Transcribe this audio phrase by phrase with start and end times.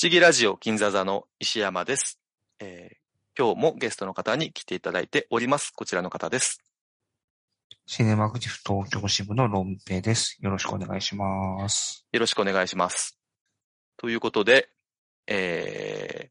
[0.00, 2.18] 不思議ラジオ金座座の石山です、
[2.58, 2.96] えー
[3.38, 5.72] 今日もゲストの方に来ていただいております。
[5.76, 6.62] こちらの方です。
[7.84, 10.38] シネマグジフ東京支部のロンペイです。
[10.40, 12.06] よろしくお願いします。
[12.12, 13.18] よろしくお願いします。
[13.98, 14.70] ということで、
[15.26, 16.30] え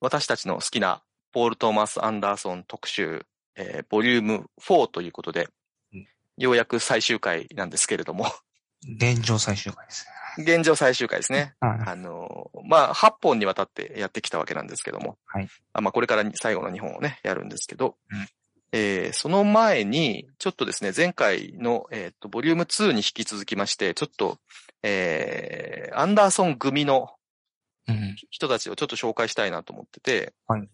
[0.00, 1.02] 私たちの好きな
[1.32, 5.50] ポール・トーマス・アンダーソン特集、えーボリューム4ということで
[5.92, 6.06] うん、
[6.38, 8.24] ようやく最終回なんですけれども、
[8.82, 10.06] 現状最終回です
[10.38, 11.38] 現状最終回ですね。
[11.38, 11.54] ね。
[11.60, 11.78] はい。
[11.86, 15.18] あの、まあ、8本にわたってやってきたわけなんですけども。
[15.26, 18.26] はいあまあ、これからに最後の2本をね、やるんですけど、うん
[18.72, 24.38] えーその前に、ちょっとですね、前回の、えっ、と、ボリューム2に引き続きまして、ちょっと、
[24.82, 27.10] えーアンダーソン組の
[27.88, 28.16] うん。
[28.30, 30.68] 人たちをちょっと紹介したいなと思ってて、はい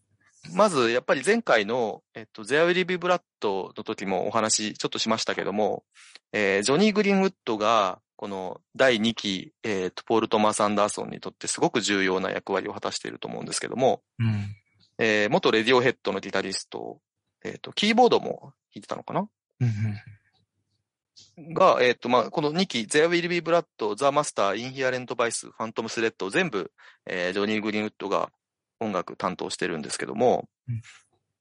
[0.54, 5.84] まず、やっぱり前回の、えっと、ゼアウィリビブラッドの時もお話ちょっとしましたけども、
[6.32, 14.54] えージョニー・グリーンウッドが、この第2期、えっと、ポール・トマス・アンダーソンにとってすごく重要な役割を果たしていると思うんですけども、うん。
[14.98, 17.00] えー元レディオヘッドのギタリスト、
[17.42, 19.28] えっと、キーボードも弾いてたのかな？
[19.58, 21.52] うん。
[21.52, 23.64] が、えっ、と、まあ、この2期、There Will Be Blood、
[23.96, 26.70] The Master、Inherent Vice、Phantom Thread 全部、
[27.06, 28.30] えージョニー・グリーンウッドが
[28.78, 30.80] 音楽担当してるんですけども、うん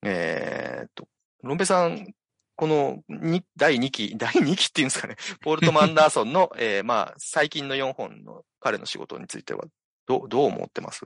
[0.04, 1.08] えっと、
[1.44, 2.08] ロンペさん、
[2.55, 9.66] このに第2期、第2期っていうんですかね、ポール・トマンダーソンの、 えーまあ、最近の4本の彼の仕事については、
[10.05, 11.05] どう、どう思ってます？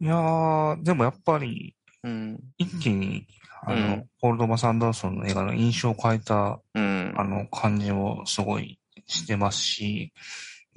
[0.00, 2.40] いやー、でもやっぱり、うん。
[2.58, 3.26] 一気に、
[3.62, 7.14] あの、うんポール・ドマス・アンダーソンの映画の印象を変えた、うん。
[7.16, 10.12] あの、感じをすごいしてますし、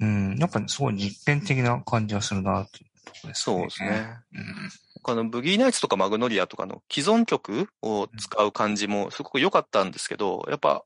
[0.00, 3.56] うん、やっぱりすごい実験的な感じがするな、というところですね。
[3.56, 4.16] そうですね。
[4.32, 4.70] うん。
[5.12, 10.84] あの、ブギーナイツとかマグノリアとかの既存曲を使う感じもすごく良かったんですけど、やっぱ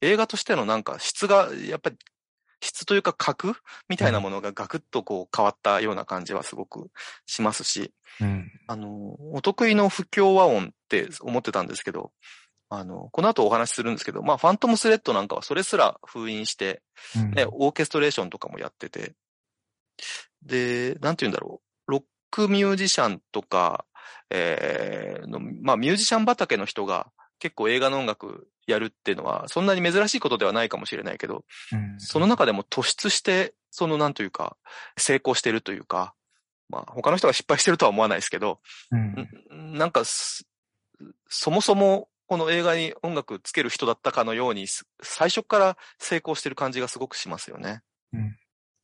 [0.00, 1.96] 映画としてのなんか質が、やっぱり
[2.60, 3.54] 質というか格
[3.88, 6.90] みたいなものがガクッとこう変わったような感じはすごく
[7.26, 8.50] しますし、うん。
[8.68, 12.12] あの、お得意の不協和音って思ってたんですけど、
[12.68, 16.82] あの、この後お話しするんですけど、まあ、ファントムスレッドなんかはそれすら封印して、
[17.16, 17.30] うん。
[17.32, 19.14] ね、オーケストレーションとかもやってて、
[20.42, 21.61] で、なんて言うんだろう、
[22.32, 23.84] クミュージシャンとか、
[24.30, 34.56] えーの、まあ、ミュージシャン畑の人が結構映画の音楽やるっていうのは、そんなに珍しいことではないかもしれないけど、うんその中でも突出して、そのなんというか、
[34.96, 36.14] 成功してるというか、
[36.68, 38.60] まあ、他の人が失敗してるとは思わないですけど、
[38.90, 39.74] うん。
[39.74, 40.46] んなんかす、
[41.28, 47.82] そもそもこの映画に音楽つける人だったかのように、す最初から成功してる感じがすごくしますよね。
[48.12, 48.18] で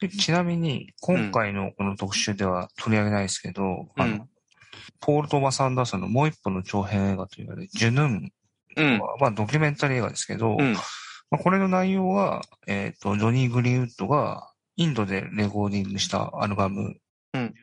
[0.07, 4.29] ちなみに、今回のこの特集では取り上げないですけど、あうんの、
[5.01, 8.33] ポール・トーマス・アンダーソンのもう一本の長編映画と言われる、ジュヌン
[8.77, 8.99] うん。
[9.01, 10.75] は、まあドキュメンタリー映画ですけど、うん。
[11.31, 16.97] まあ、これの内容は、えっ、と、ジョニー・グリーンウッドがインドでレコーディングしたアルバム、
[17.35, 17.55] うん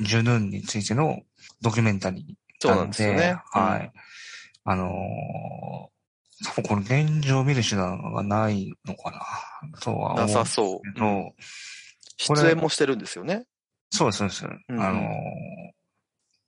[0.00, 1.20] ジュヌンについての
[1.62, 3.36] ドキュメンタリーそうなんですよね。
[3.52, 3.92] はい。
[4.64, 5.94] あのー
[6.44, 10.16] 多分これ現状見る手段がないのかな、とはうん。
[10.16, 10.92] な思うさそう。
[10.92, 11.34] けど、これ
[12.16, 13.44] 出演もしてるんですよね。
[13.90, 14.46] そうです、そうです。
[14.68, 15.04] うんあのー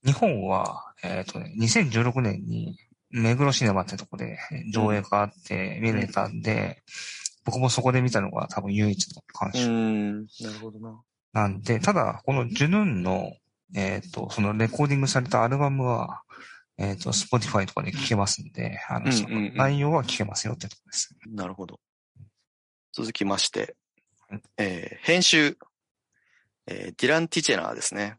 [0.04, 2.78] 日本は、えっ、とね、2016年に
[3.10, 4.38] 目黒シネマってとこで
[4.72, 6.82] 上映があって見れたんで、
[7.44, 10.16] 僕もそこで見たのが多分唯一の鑑う賞ん。
[10.22, 11.02] なるほどな。
[11.32, 13.32] なんで、ただ、このジュヌンの、
[13.74, 16.22] えっ、と、そのレコーディングされたアルバムは、
[16.78, 21.16] えっ、と、Spotify とかで聴けますんで、あの、うんうんうんその内容は聴けますよってとこです。
[21.26, 21.80] なるほど。
[22.92, 23.74] 続きましてうん、
[24.56, 25.56] えー編集、
[26.66, 28.18] えーディラン・ティチェナーですね。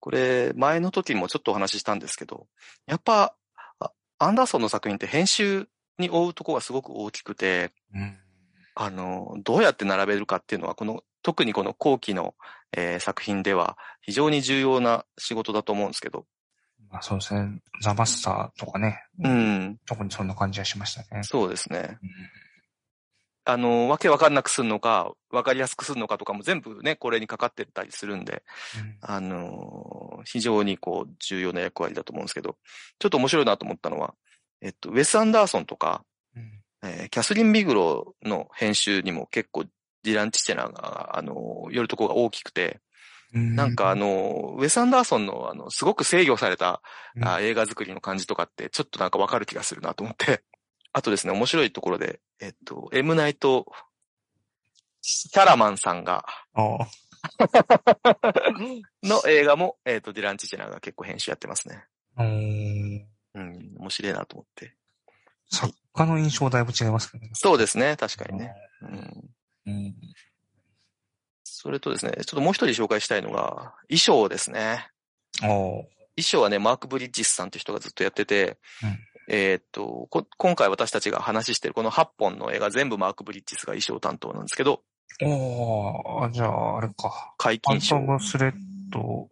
[0.00, 2.46] これ、前の時もちょっとお話ししたんですけど、
[2.86, 3.34] やっぱ、
[3.80, 5.68] あアンダーソンの作品って編集
[5.98, 8.16] に追うとこがすごく大きくて、うん。
[8.74, 12.34] あの、どうやって並べるかっていうのは、この、特にこの後期の、
[12.72, 16.26] えー作品では非常に重要な仕事だと思うんですけど、
[16.90, 17.60] まあ、そうですね。
[17.82, 21.22] ザ・マスターとかね、うん、特にそんな感じがしましたね。
[21.24, 21.98] そうですね。
[22.02, 22.10] うん
[23.46, 28.42] あの、わけわかんなくするのか、わかりやすくするのかとかも全部ね、これにかかってたりするんで、
[29.00, 32.56] あの、非常にこう、重要な役割だと思うんですけど、
[32.98, 34.14] ちょっと面白いなと思ったのは、
[34.60, 36.04] えっと、ウェス・アンダーソンとか、
[36.34, 36.62] うん。
[36.82, 39.64] えーキャスリン・ビグローの編集にも結構
[40.02, 42.80] ディラン・ティチェナーが、あの、寄るところが大きくて、
[43.32, 46.80] なんかあ、の、ウェス・アンダーソンのあの、すごく制御された、
[47.16, 47.28] うん。
[47.28, 50.42] あ映画作りの感じとかって、ちょっとなんかわかる気がするなと思って。
[50.96, 53.66] あとですね、面白いところで、えっと、エムナイト・
[55.02, 56.24] シャラマンさんが、
[59.02, 61.84] の映画も、えっと、ディラン・ティチェナーが結構編集やってますね。
[62.16, 64.74] うーんうん、面白いなと思って。
[65.50, 67.30] 作家の印象だいぶ違いますけどね。
[67.34, 68.54] そうですね、確かにね。
[68.80, 69.34] うん、
[69.66, 69.94] うん。
[71.44, 74.88] それとですね、ちょっともう一人紹介したいのが、衣装ですね。
[75.40, 75.90] 衣
[76.20, 78.98] 装はね、マーク・ブリッジスさんという人がずっとやってて、うん
[79.28, 84.82] えーっとこ、今回私たちが話してるこの8本の映画全部マーク・ブリッジスが衣装担当なんですけど、
[85.22, 87.34] おーじゃあ、あれか。
[87.38, 88.00] 解ファント禁賞。
[88.00, 88.52] ムスレッ
[88.90, 89.28] ド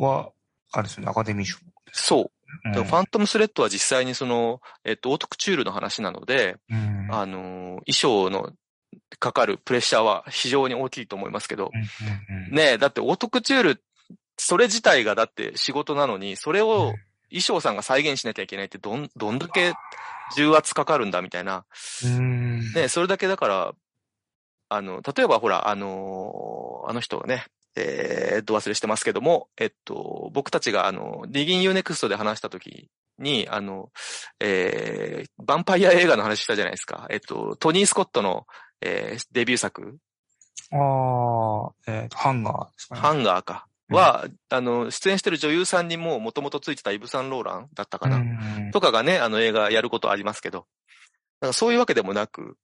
[0.00, 0.30] は、
[0.72, 1.58] あれですよね、アカデミー賞。
[1.92, 2.30] そう。
[2.64, 2.84] うん。
[2.84, 7.08] ファントムスレッドは実際にその、えっと、オートクチュールの話なので、うん。
[7.10, 8.52] あのー、衣装の
[9.18, 13.82] かかるプレッシャーは非常に大きいと思いますけど、うんうんうん、ねえ、だってオートクチュール、
[14.36, 16.94] それ自体がだって仕事なのに、それを
[17.30, 19.74] 衣装さんが再現しなきゃいけないってどん、どんだけ
[20.36, 21.64] 重圧かかるんだみたいな。
[22.04, 22.60] うん。
[22.60, 23.72] ねえ、それだけだから、
[24.68, 32.88] あの、例えばほら、あのーあの人がね、えー、っと忘れしてますけども、えっと、僕たちがあの、 Diggin' U-NEXT で話した時
[33.18, 33.90] に、あの、
[34.38, 37.08] えー、ヴァンパイア映画の話したじゃないですか。
[37.10, 38.46] えっと、トニー・スコットの、
[38.80, 39.98] えー、デビュー作、
[40.72, 43.00] ああ、えっ、と、ハンガーですかね。
[43.00, 43.66] ハンガーか。
[43.88, 48.16] は、あの、出演してる女優さんにももともとついてたイブ・サンローランだったかな。
[48.16, 48.70] うん。
[48.72, 52.56] とかがね、あの映画やることありますけど、だからそういうわけでもなく、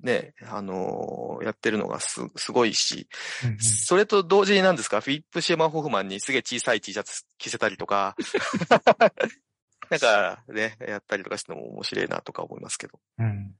[0.00, 3.08] ね、あのーやってるのがす、すごいし、
[3.44, 3.58] うんうん。
[3.60, 8.14] それと同時になんですか、フィリップ・シェーマン・ホフマンにすげえ小さい T シャツ着せたりとか、
[9.90, 13.00] なんかね、やったりとかしてのも面白いなとか思いますけど。
[13.18, 13.54] うん。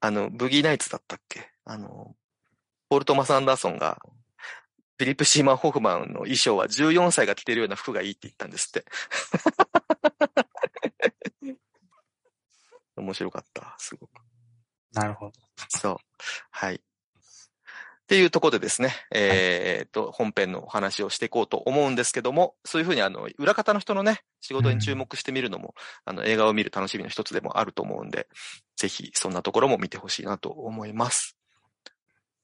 [0.00, 1.48] あの、ブギーナイツだったっけ？
[1.64, 2.14] あの、
[2.90, 3.98] ポール・トマス・アンダーソンが、
[5.02, 8.84] フィリップ・シーマン・ホフマンの衣装は14歳が着てるような服がいいって言ったんですって。
[12.94, 14.10] 面白かった、すごく。
[14.92, 15.32] なるほど。
[15.70, 15.96] そう。
[16.52, 16.76] はい。
[16.76, 16.80] っ
[18.06, 25.74] ていうところでですね、えーっと、本編のお話をしていこうと思うんですけども、そういうふうにあの、裏方の人のね、仕事に注目してみるのも、
[26.04, 28.28] あの、映画を見る楽しみの一つでもあると思うんで、
[28.76, 31.36] ぜひそんなところも見てほしいなと思います。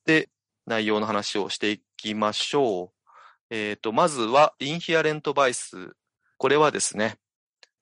[0.07, 0.29] で、
[0.69, 3.15] 内容の話をしていきましょう。
[3.51, 5.97] えーっと、まずは、インヒアレントバイス。
[6.37, 7.17] これはですね、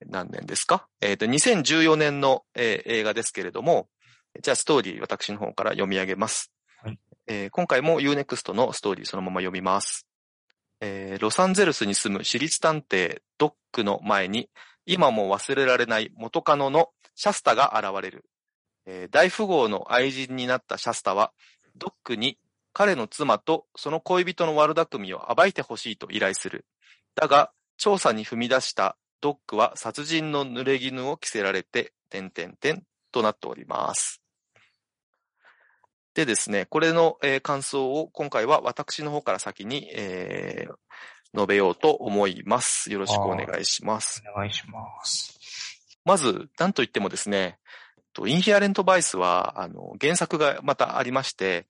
[0.06, 0.86] 何年ですか？
[1.00, 3.88] えーっと、2014年の、えー映画ですけれども、
[4.40, 6.52] じゃあストーリー私の方から読み上げます。
[6.82, 10.06] はいえー今回も Unext のストーリーそのまま読みます。
[10.80, 14.48] えーロサンゼルスに住む私立探偵ドックの前に
[14.84, 18.24] 今も忘れられない元カノのシャスタが現れる。
[18.84, 21.32] えー大富豪の愛人になったシャスタは
[21.76, 22.38] ドックに
[22.78, 26.66] 彼の妻とその恋人の悪巧みを暴いてほしいと依頼する。
[27.14, 32.82] だが、調査に踏み出したドックは殺人の濡れ衣を着せられて、点々点
[33.12, 34.20] となっております。
[36.12, 40.74] でですね、これの、えー感想を今回は私の方から先に、えー
[41.34, 42.92] 述べようと思います。
[42.92, 44.22] よろしくお願いします。
[44.34, 45.38] お願いします。
[46.04, 47.58] まず、なんといってもですね、
[48.16, 51.66] とインヒアレントバイスは、あの、原作がまたありまして、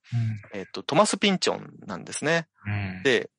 [0.53, 2.47] えっと、トマス・ピンチョンなんですね。
[2.65, 2.73] うん。
[2.73, 3.03] うん。
[3.03, 3.29] で、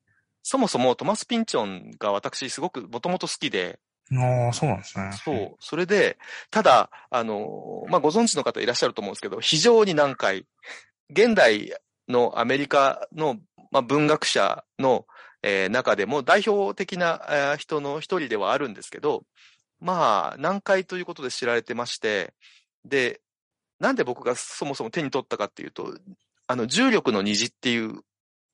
[0.42, 3.78] そもそもトマス・ピンチョンが私すごくもともと好きで、
[4.12, 5.10] ああ、そうなんですね。
[5.12, 5.56] そう。
[5.60, 6.18] それで、
[6.50, 10.46] ただ、あの、まあ、ご存知の方いらっしゃると思うんですけど、非常に難解。
[11.10, 11.74] 現代
[12.08, 13.36] のアメリカの、
[13.70, 15.06] まあ、文学者の、
[15.42, 19.24] えー中でも代表的な、えー人の一人ではあるんですけど、
[19.80, 22.34] まあ、難解ということで知られてまして、
[22.84, 23.20] で、
[23.80, 25.94] なんで僕がそもそも手に取ったかっていうと、
[26.46, 28.00] あの、重力の虹っていう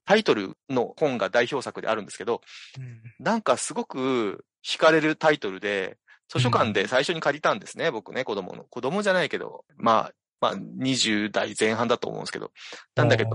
[0.05, 2.43] タイトルの本が代表作であるんですけど、
[2.79, 5.99] うんなんかすごく惹かれるタイトルで、
[6.29, 8.65] 図書館で最初に借りたんですね、僕ね、子供の。
[8.65, 12.51] 子供じゃないけど、まあ、まあ、20代前半だと思うんですけど。
[12.95, 13.31] なんだけど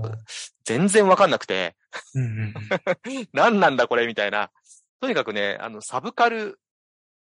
[0.64, 1.76] 全然わかんなくて、
[2.14, 2.54] うんうん
[3.32, 4.50] 何なんだこれみたいな。
[5.00, 6.60] とにかくね、あの、サブカル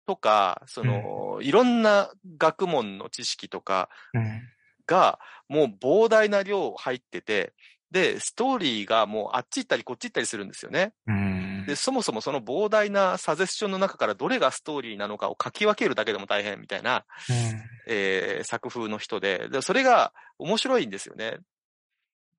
[0.06, 4.42] とか、その、いろんな学問の知識とかうん。
[4.88, 7.54] が、もう膨大な量入ってて、
[7.92, 10.94] で、ストーリーがもうあっち行ったりこっち行ったりするんですよね。
[11.08, 11.66] うん。
[11.68, 17.62] で、そもそもその膨大なサジェッションの中からどれがストーリーなのかを書き分けるだけでも大変みたいな、うん。
[17.88, 21.40] えー作風の人でで、それが面白いんですよね。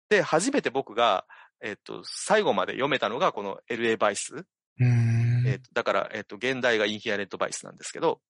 [0.09, 1.27] で、初めて僕が、
[1.63, 4.45] えっ、と、最後まで読めたのがこの LA バイス。
[5.43, 5.49] うん。
[5.49, 8.21] えーとだから、えっ、と、現代がインヒアレントバイスなんですけど、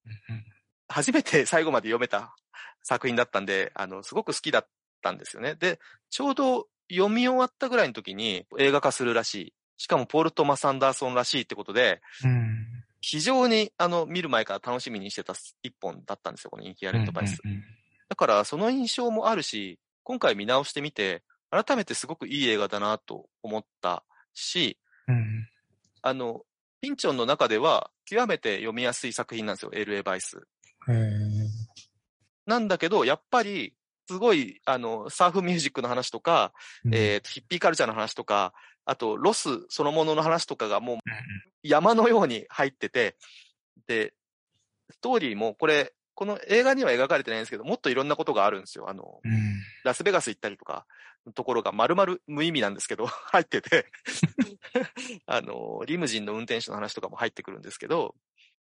[0.88, 2.34] 初めて最後まで読めた
[2.82, 4.68] 作品だったんで、あの、すごく好きだっ
[5.02, 5.54] たんですよね。
[5.54, 5.78] で、
[6.10, 9.54] ちょうど読み終わったぐらいの時に映画化するらしい。
[9.78, 12.66] しかもポール・トマス・アンダーソンらしいってことで、うん。
[13.00, 17.40] 非常にあの見る前から楽しみにしてた一本だったんですよ、このインヒアレントバイス。
[17.44, 17.62] うん
[18.12, 24.04] だからその印象もあるし、今回見直してみて、改めてすごくいい映画だなと思った
[24.34, 24.78] し、
[25.08, 25.48] うん。
[26.02, 26.42] あの、
[26.82, 30.42] ピンチョンの中では極めて読みやすい作品なんですよ、LA バイス。
[32.44, 33.74] なんだけど、やっぱり、
[34.08, 36.52] すごい、あの、サーフミュージックの話とか、
[36.84, 36.94] うん。
[36.94, 38.52] えーとヒッピーカルチャーの話とか、
[38.84, 41.00] あと、ロスそのものの話とかがもううん。
[41.62, 43.16] 山のように入ってて、
[43.86, 44.12] で、
[44.90, 48.88] ストーリーもこれ、この映画には描かれてないんですけど、もっといろんなことがあるんですよ。
[48.88, 49.62] あの、うん。
[49.84, 50.86] ラスベガス行ったりとか、
[51.26, 53.86] のところが丸々無意味なんですけど、 入ってて、
[55.26, 58.14] あの、リムジンの運転手の話とかも入ってくるんですけど、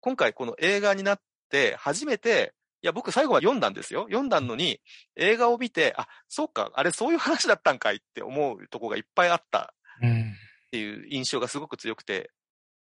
[0.01, 4.03] 今回この映画になって初めて、いや、僕最後は読んだんですよ。
[4.09, 4.81] 読んだのに、
[5.17, 10.33] 映画を見て、あ、そうか、あれそういう話だったんかいって思うとこがいっぱいあったうん。
[10.33, 12.31] っていう印象がすごく強くて、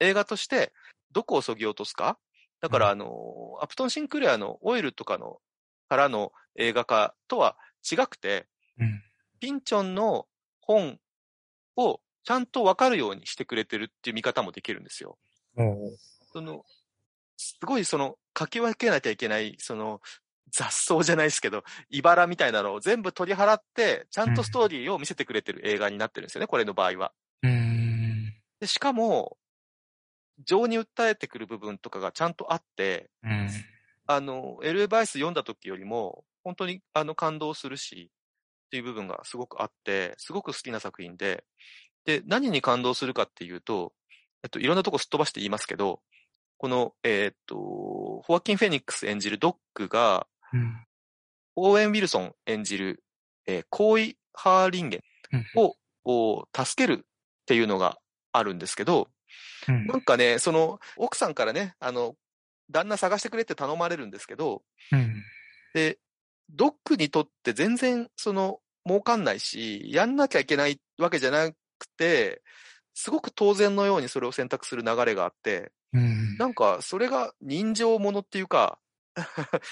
[0.01, 0.73] 映画として
[1.11, 2.19] どこを削ぎ落とすか
[2.63, 5.41] だから、あの、アプトン・シンクレアのオイルとかの
[5.89, 7.59] からの映画化とは
[7.91, 8.47] 違くて、
[8.79, 9.03] うん。
[9.41, 10.29] ピンチョンの
[10.61, 11.01] 本
[11.77, 15.19] をちゃんとわかるようにしてくれてるっていう見方もできるんですよ。
[15.57, 15.97] おう
[16.33, 16.65] その、
[17.37, 20.01] すごいその、書き分けなきゃいけない、その、
[20.53, 27.13] 雑草じゃないですけど、茨みたいなのを全部取り払って、ちゃんとストーリーを見せてくれてる映画になってるんですよね、これの場合は。
[27.43, 28.35] うん。
[28.61, 29.37] でしかも、
[30.45, 33.51] 情に訴えてくる部分とかがちゃんとあって、うん。
[34.07, 38.11] あの、LA バイス読んだ時よりも、本当にあの感動するし、
[38.67, 41.45] っていう部分がすごくあって、すごく好きな作品で、
[42.05, 43.93] で、何に感動するかっていうと、
[44.43, 46.01] えっと、いろんなとこすっ飛ばして言いますけど、
[46.59, 50.87] この、えーっと、ホワキン・フェニックス演じるドックが、うん。
[51.55, 53.05] オーエン・ウィルソン演じる、
[53.47, 55.05] えーコーイ・ハーリンゲ。
[55.57, 57.99] を、を助けるっていうのが
[58.33, 59.09] あるんですけど、
[59.69, 62.17] うんなんかね、その、奥さんからね、あの、
[62.71, 65.23] 旦那探してくれって頼まれるんですけど、うん。
[65.75, 65.99] で、
[66.51, 71.57] ドックにとって全然、その、儲かんないし、やんなきゃいけないわけじゃなく
[71.97, 72.43] て、
[72.95, 76.37] すごく当然のようにそれを選択する流れがあって、うん。
[76.39, 78.79] なんか、それが人情ものっていうか、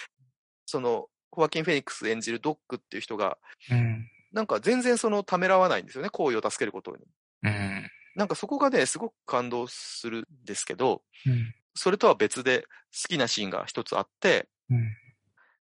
[0.67, 3.39] その、ホワキン・フェニックス演じるドックっていう人が、
[3.71, 4.09] うん。
[4.33, 7.05] なんか全然そのためらわないんですよね、行為を助けることに。
[7.43, 7.91] うん。
[8.15, 11.55] なんかそこがね、すごく感動するんですけど、うん。
[11.75, 14.97] それとは別で好きなシーンが一つあって、うん。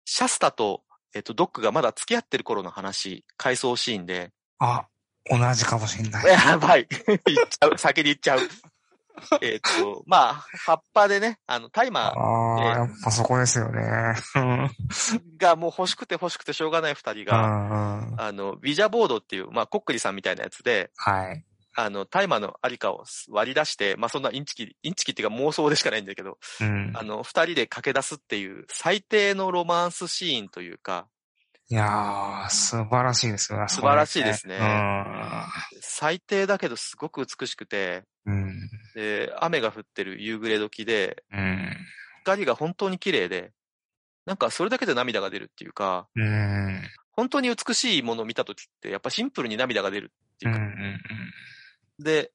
[0.04, 0.82] シャスタと、
[1.14, 4.86] えっと、ドックがまだ付き合ってる頃の話、回想シーンで、あ、
[5.30, 6.26] 同じかもしれない。
[6.32, 6.86] やばい。
[7.06, 7.78] 言っちゃう。
[7.78, 8.40] 先に言っちゃう。
[9.42, 13.82] えっと、まあ、葉っぱでね、あの、タイマああ、ええやっぱそこですよね。
[14.36, 14.64] うん。
[14.64, 14.70] ー
[15.38, 21.44] がもう欲しくて欲しくてしょうがない二人うが、あの、ビジャボードっていう、まあ、コックリさんみたいなやつで、はい。
[21.80, 27.04] あの、タイマーのありかを割り出して、まあ、そんなインチキ、インチキっていうか妄想でしかないんだけど、うんあ。
[27.04, 31.06] の、二人で駆け出すっていう最低のロマンスシーンというか、
[31.70, 33.68] いやー、素晴らしいですよね。
[33.68, 35.44] 素晴らしいですねうん
[35.80, 38.70] 最低だけどすごく美しくて、うん。
[38.96, 41.76] で、雨が降ってる夕暮れ時で、うん。
[42.24, 43.52] 光が本当に綺麗で、
[44.26, 46.82] なんかそれだけで涙が出るっていうか、うん。
[47.12, 50.52] 本当に美しいものを見た時って、やっぱシンプルに涙が出るってうん。
[50.52, 51.00] いうか、うん。
[51.98, 52.32] で、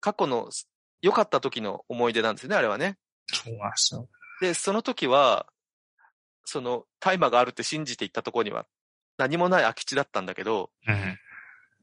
[0.00, 0.50] 過去の
[1.00, 2.98] 良かった時の思い出なんですよね、あれはね。
[3.26, 4.08] そうなんですよ。
[4.40, 5.46] で、その時は、
[6.44, 8.66] その大麻があるって信じていったところには
[9.18, 11.18] 何もない空き地だったんだけど、うん。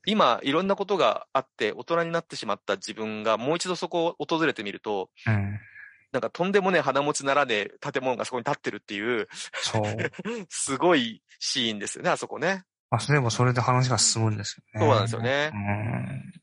[0.08, 5.60] 今いろんなことがあって大人になってしまった自分がもう一度そこを訪れてみると、うん。
[6.12, 9.84] なんかとんでもねえ鼻持ちならねえ建物がそこに立ってるっていう、そう。
[10.50, 12.64] すごいシーンですよね、あそこね。
[12.90, 14.88] あ、でもそれで話が進むんですよね。
[14.88, 16.34] そうなんですよねうん。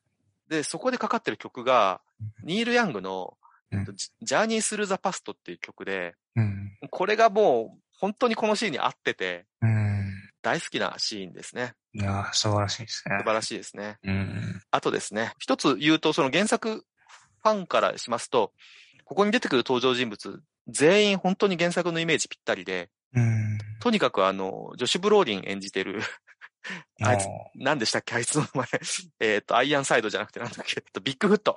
[0.53, 2.01] で、そこでかかってる曲が、
[2.45, 3.37] ニール・ヤングの、
[3.73, 6.77] うんジジャーニー・スルー・ザ・パストっていう曲で、うん。
[6.91, 10.13] これがもう本当にこのシーンに合ってて、うん。
[10.43, 11.73] 大好きなシーンですね。
[11.95, 13.17] いやー、素晴らしいですね。
[13.19, 13.97] 素晴らしいですね。
[14.05, 14.61] うん。
[14.71, 16.85] あとですね、一つ言うと、その原作
[17.43, 18.53] ファンからしますと、
[19.05, 23.59] ここに出てくる登場人物、全員本当に原作のイメージぴったりで、うん。
[23.81, 26.03] とにかくあの、ジョシュ・ブローリン演じてる、
[27.03, 28.15] あいつ、何でしたっけ？
[28.17, 28.67] あいつの名前。
[29.21, 30.75] えっと、アイアンサイドじゃなくてなんだっけ？
[30.77, 31.57] えっとビッグフット。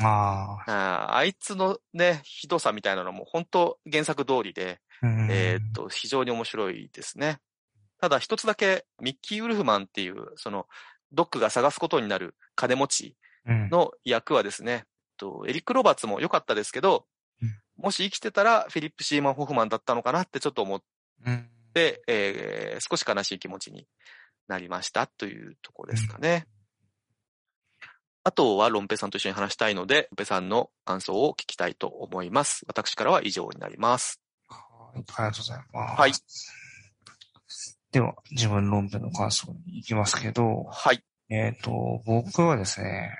[0.00, 1.16] ああ。
[1.16, 7.40] あいつのね、ひどさみたいなのも本当原作通りで、うんえっと、非常に面白いですね。
[8.00, 10.66] ただ一つだけ、ミッキー・ウルフマンっていう、その、
[11.12, 13.68] ドックが探すことになる金持ちうん。
[13.70, 14.82] の役はですね、えっ
[15.18, 17.06] とエリック・ロバーツも良かったですけど
[17.42, 20.82] うん、もし生きてたらフィリップ・シーマン・ホフマンだったのかなってちょっと思っ
[21.26, 21.50] うん。
[21.74, 23.86] て、えー少し悲しい気持ちに
[24.48, 26.46] なりましたというところですかね。
[28.24, 32.64] あとはロンペさんと一緒に話したいので、ロンペさんの感想を聞きたいと思います。
[32.68, 34.20] 私からは以上になります。
[34.48, 34.62] はい
[34.94, 36.00] ありがとうございます。
[36.00, 36.12] はい。
[37.92, 41.02] では、自分論文の感想に行きますけど、はい。
[41.28, 43.10] えっ、と、僕はですね、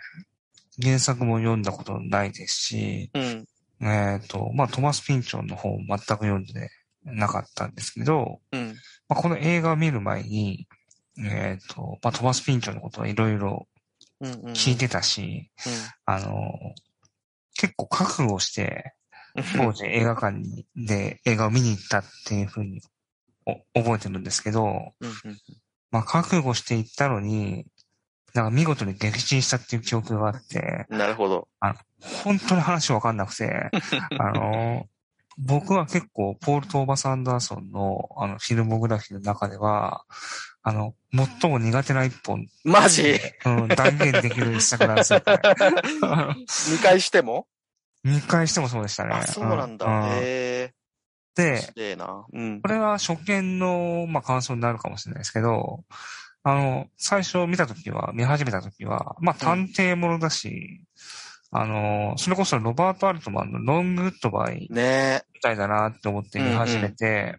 [0.83, 3.45] 原作も読んだことないですし、うん。
[3.87, 6.71] えっ、と、まあ、トマス・ピンチョンの本を全く読んで
[7.05, 8.75] なかったんですけど、うん。
[9.09, 10.67] まあ、この映画を見る前に、
[11.19, 13.69] えっ、と、まあ、トマス・ピンチョンのことはいろいろ
[14.21, 14.33] うん。
[14.33, 14.53] うん。
[14.53, 15.51] 聞いてたし、
[16.07, 16.55] あの、
[17.55, 18.95] 結構覚悟して、
[19.57, 22.83] 当時映画館にで映画を見に行ったっていうふうに
[23.47, 25.09] お覚えてるんですけど、うん。
[25.09, 25.17] うん。
[25.91, 27.67] まあ、覚悟して行ったのに、
[28.35, 30.99] なんか見事に撃沈したっていう記憶があって、うん。
[30.99, 31.49] なるほど。
[32.25, 33.71] 本当に話わかんなくて、
[34.19, 34.87] あの、
[35.39, 40.05] 僕は結構、ポール・トーマス・アンダーソンの、あの、フィルモグラフィーの中では、
[40.65, 40.95] あの、
[41.41, 43.19] 最も苦手な一本、マジ？
[43.45, 45.15] うん、断言できる一作なんです
[46.73, 47.47] 見返しても？
[48.05, 49.15] 見返してもそうでしたね。
[49.15, 49.87] あ、そうなんだ。
[49.87, 50.73] うんへえ。
[51.35, 51.97] で。
[52.33, 52.69] うんこ。
[52.69, 55.85] れは初見の、まあ、感想になるかもしれないですけど、
[56.45, 60.83] あの、最初見たときは、見始めたときは、まあ、探偵ものだし、
[61.51, 67.39] あの、それこそロバート・アルトマンのロング・グッドバイねみたいだなって思って見始めて、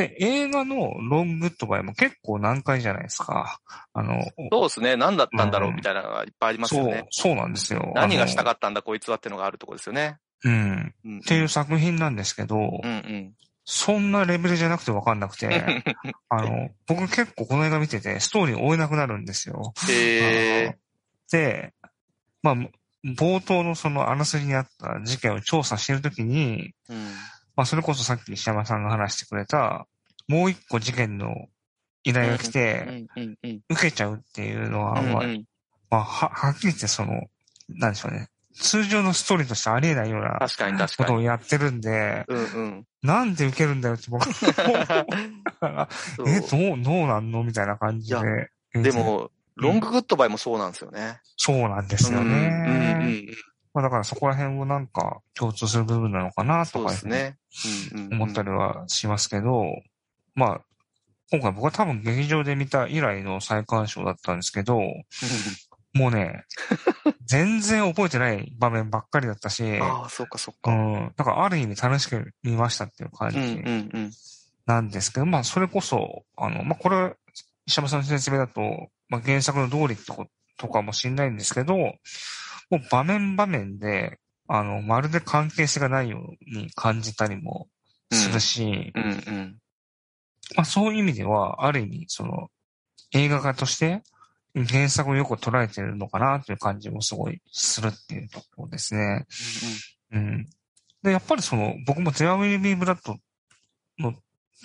[0.00, 3.60] で、映画のロング・グッドバイも結構難解じゃないですか。
[3.92, 4.96] あの、そうですね。
[4.96, 7.92] 何だったんだろううんみたいなのがいっぱいありますよそうね。、そうなんですよ。
[7.94, 10.18] 何がしたかかったんだこいつはってのがあるとこですよね。
[10.44, 10.94] うん。
[11.04, 11.18] うん。
[11.18, 13.34] っていう作品なんですけど、うんうん。
[13.66, 15.46] そんなレベルじゃなくてわかんなくて、
[16.30, 19.74] あの、僕結構この映画見てて、ストーリー追えなくなるんですよ。
[19.88, 20.78] へえ。
[21.30, 21.74] で、
[22.42, 22.54] まあ、
[23.04, 27.12] 冒頭のそのあらすじにあった事件を調査しているときに、うん。
[27.56, 29.86] まあ、それこそさっき石山さんが話してくれた、
[30.30, 31.48] もう一個事件の
[32.04, 33.04] 依頼が来うて。
[33.68, 35.22] 受けちゃうっていうのは、まあ。
[35.90, 37.24] まあ、は、はっきり言ってその、
[37.68, 38.28] なんでしょうね。
[38.54, 41.26] 通常のストーリーとしてありえないような確かに確ことをかに。
[41.26, 42.86] やってるんで、うんうん。
[43.02, 44.54] なんで受けるんだよって僕 そう
[46.28, 48.16] え、どう、どうなんのみたいな感じい
[48.72, 48.82] で。
[48.82, 51.20] で、も、ロンググッドバイもそうなんですよね。
[51.36, 52.40] そうなんですようんうんうね。
[53.22, 53.26] ん。
[53.74, 57.36] まあだからそこら辺もなんか共通する部分なのかなとかですね。
[57.92, 59.64] うんうんうん思ったりはしますけど、
[60.40, 60.60] まあ、
[61.30, 64.80] 今回僕は多分劇場で見た以来の再鑑賞だったんですけど、
[65.92, 66.44] もうね、
[67.26, 70.72] 全然覚えてない場面ばっかりだったし、ああ、そうかそううか。
[70.72, 74.12] ん、だからある意味楽しく見ましたっていう感うんうじんうん。
[74.64, 77.14] なんですけど、まあそれこそ、あの、まあこれ、
[77.66, 81.98] 石山さんの説明だと、まあ原作の通りってことかもしれないんですけど、も
[82.72, 87.68] う場面場面で、あの、まるで関係性がないように感じたりも
[88.10, 89.59] するし、うんうん。
[90.56, 92.50] まあそういう意味では、ある意味、その、
[93.12, 94.02] 映画化として
[94.54, 99.26] 原作をよく捉えてるのかなという感じもすごいするっていうところですね。
[100.12, 100.48] うん。
[101.02, 103.16] で、やっぱりその、僕も There Will Be Blood
[103.98, 104.14] の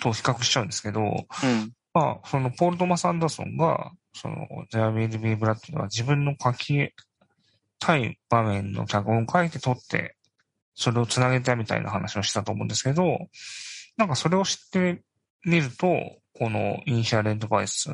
[0.02, 1.72] と比較しちゃうんですけど、うん。
[1.94, 6.92] まあ、その、ポール・トマス・アンダーソンが、その、There Will Be Blood では自分の書き
[7.78, 10.16] たい場面の脚本を書いて撮って、
[10.74, 13.18] それをつなげたみたいな話をしたと思うんですけど、
[13.96, 15.02] なんかそれを知って
[15.46, 17.90] みると、このインシャレント・バイス、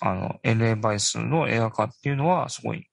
[0.00, 2.86] あの、LA バイスの映画化っていうのはすごい、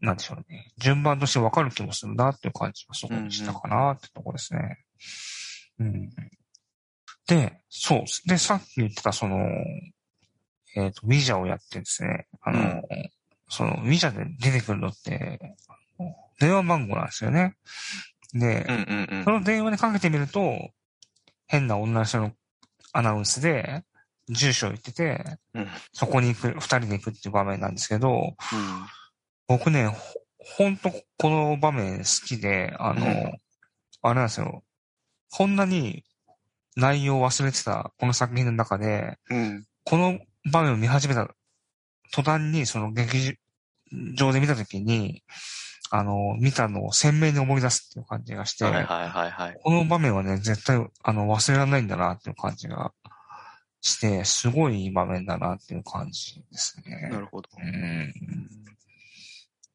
[0.00, 0.72] なんでしょうね。
[0.78, 4.78] 順番としてわかる気もするなっていう感じがすごいしたかなってとこですね。
[5.78, 6.10] うん。
[7.26, 8.04] で、そう。
[8.26, 9.38] で、さっき言ってたその、
[10.74, 12.82] えっ、と、ウィジャをやってですね、あの、うん
[13.50, 15.56] その、ウィジャで出てくるのって、
[16.38, 17.56] 電話番号なんですよね。
[18.32, 19.30] で、うんうんうんそ。
[19.32, 20.70] の電話にかけてみると、
[21.46, 22.32] 変な女の人の
[22.92, 23.84] アナウンスで、
[24.28, 28.34] 住所を言ってて、うんそこに行く、二人で行くっていう場面なんですけど、うん
[29.48, 29.96] 僕ね、ほ
[30.38, 33.38] ほんとこの場面好きで、あの、うん
[34.02, 34.62] あれなんですよ。
[35.30, 36.04] こんなに
[36.76, 39.64] 内容を忘れてたこの作品の中で、うん。
[39.84, 40.18] この
[40.50, 41.28] 場面を見始めた
[42.12, 43.36] 途端にその劇
[44.16, 45.22] 場で見たときに、
[45.90, 49.58] あの、見たのを鮮明に思い出すっていう感じがして、はいはいはいはい。
[49.62, 52.92] この場面はね、絶対、あの、忘れられないんだなっていう感じが
[53.80, 57.08] して、すごいいい場面だなっていう感じですね。
[57.10, 57.48] なるほど。
[57.58, 58.12] うん。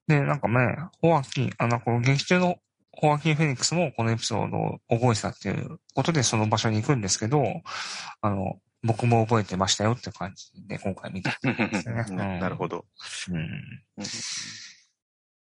[0.07, 2.57] で、なんかね、ホワキン、あの、この劇中の
[2.93, 7.43] ホワキン・フェニックスもこのエピソードを覚えてたっていうことでその場所に行くんですけど、
[8.21, 11.95] あの、僕も覚えてましたよって感じで今回見たってことですね。
[12.15, 12.85] な なるほど。
[13.29, 13.35] ど。
[13.35, 13.49] うん。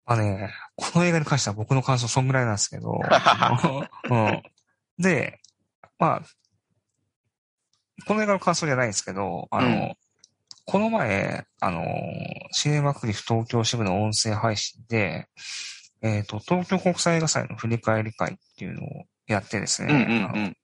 [0.06, 3.00] うんまあね、この映画に関しては僕の感想そんぐらいなんですけど、
[4.10, 4.42] うん、
[4.98, 5.40] で、
[5.98, 6.22] まあ、
[8.06, 9.94] この映画の感想じゃないんですけど、あの、うん。
[10.66, 11.84] この前、あの、
[12.52, 15.28] シネマクリフ東京支部の音声配信で、
[16.02, 18.88] えっ、と、東京国際映画祭の振り返り会っていうのを
[19.26, 20.56] やってですね、うんうんあのうん。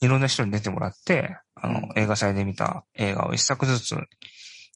[0.00, 1.92] いろんな人に出てもらって、あの、うん。
[1.96, 3.96] 映画祭で見た映画を一作ずつ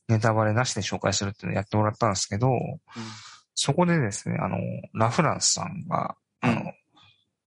[0.08, 2.50] ネタバレなしで紹介するっていうのをやってもらったんですけど、
[3.54, 4.58] そこでですね、あの、
[4.94, 6.72] ラフランスさんが、あの、うん。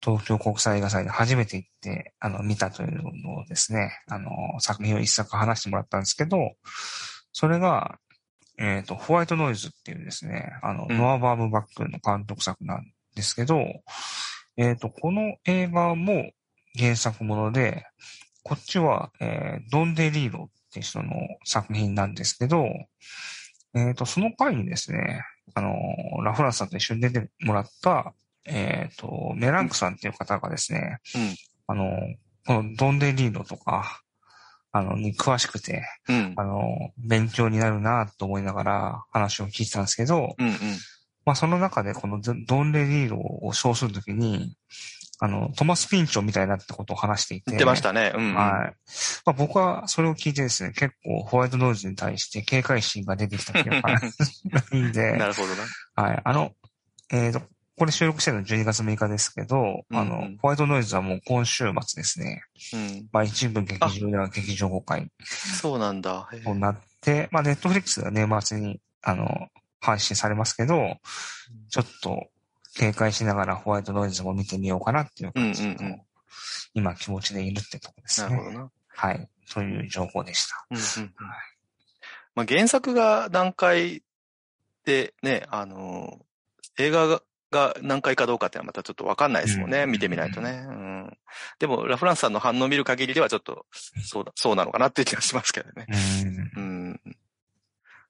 [0.04, 6.52] 東京国際映画祭で初めて行って、あの、見たというのをですね、あの、作品を一作話してもらったんですけど、
[7.32, 7.98] それが、
[8.58, 10.98] えっ、と、ホワイトノイズっていうですね、あの、うん。
[10.98, 13.64] ノア・バームバックの監督作なんですけど、
[14.58, 16.30] えっ、と、この映画も
[16.78, 17.86] 原作もので、
[18.42, 21.12] こっちは、えードン・デ・リーロっていう人の
[21.44, 22.66] 作品なんですけど、
[23.74, 25.22] えっ、と、その回にですね、
[25.54, 25.72] あの、
[26.24, 28.12] ラフランスさんと一緒に出てもらった、
[28.44, 31.34] えっ、と、メランクさんっていう方がですね、うん
[31.66, 31.90] あの、
[32.46, 34.02] このドン・デ・リーロとか、
[34.72, 36.34] あの、に詳しくて、うん。
[36.36, 40.54] あの、勉強になるなと思いながら話を聞いてたんですけど、うんうん。
[41.24, 44.56] まあその中でこのドドン・デ・リーロを称するときに、
[45.20, 47.44] あの、トマス・ピンチョンみたいなってことを話していて。
[47.48, 48.12] 言ってましたね。
[48.14, 48.34] うん、うん。
[48.34, 48.74] はい。
[49.24, 54.00] まあ僕はそれを聞いてですね、結構ホワイトノイズに対して警戒心が出てきた気がな
[54.72, 56.08] いんで、なるほどな。
[56.08, 56.20] はい。
[56.24, 56.52] あの、
[57.12, 57.42] えっ、と、
[57.76, 62.42] これ収録してるの12月6日ですけど、あのうんうん、ホワイトノイズはもう今週末ですね。
[62.72, 63.08] うん。
[63.12, 66.28] まあ一部劇場では劇場公開そうなんだ。
[66.44, 69.48] となって、まあネットフリックスでは年末に、あの、
[69.80, 70.96] 配信されますけど、
[71.68, 72.28] ちょっと
[72.76, 76.02] 警戒しながらホワイトノイズも見てみようかなっていう感じの、うんうんうん
[76.76, 78.30] 今気持ちでいるってとこですね。
[78.30, 78.70] なるほどな。
[78.88, 79.28] はい。
[79.52, 80.66] という情報でした。
[80.68, 81.14] うんうんうん
[82.34, 84.02] まあ、原作が何回
[84.84, 86.18] でね、あの、
[86.76, 87.22] 映画が
[87.54, 89.84] が何回かどうかってのはまたちょっとわかんないですもんね。
[89.84, 90.64] うん見てみないとね。
[90.68, 91.16] うん。
[91.60, 93.66] でも、ラフランスさんの反応を見る限りではちょっと、
[94.02, 95.86] そうだ、そうなのかなっていう気がしますけどね。
[96.56, 96.60] うん。
[96.60, 97.00] うん。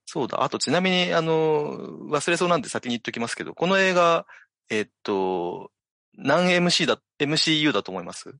[0.06, 0.42] そうだ。
[0.42, 1.76] あと、ちなみに、あの、
[2.08, 4.26] 忘れそうなんで先に言っときますけど、この映画、
[4.70, 5.70] えっと、
[6.16, 8.34] 何 MC だ、MCU だと思います？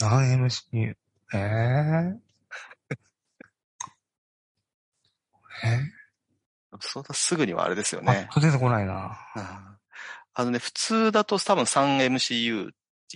[0.00, 0.94] 何 MCU?
[1.34, 2.16] えー、
[5.64, 5.80] え
[6.80, 8.40] そうだ、すぐにはあれですよー、ねあ。
[8.40, 9.18] 出てこないな。
[9.36, 9.76] うん
[10.38, 12.72] あのね、普通だと多分 3MCU に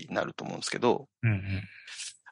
[0.09, 1.63] なると思うんですけど、うんうん。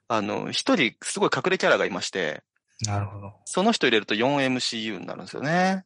[0.08, 2.42] あの、一人すごい隠れキャラがいまして、
[2.86, 3.34] なるほど。
[3.44, 5.84] その人入れると 4MCU になるんですよね。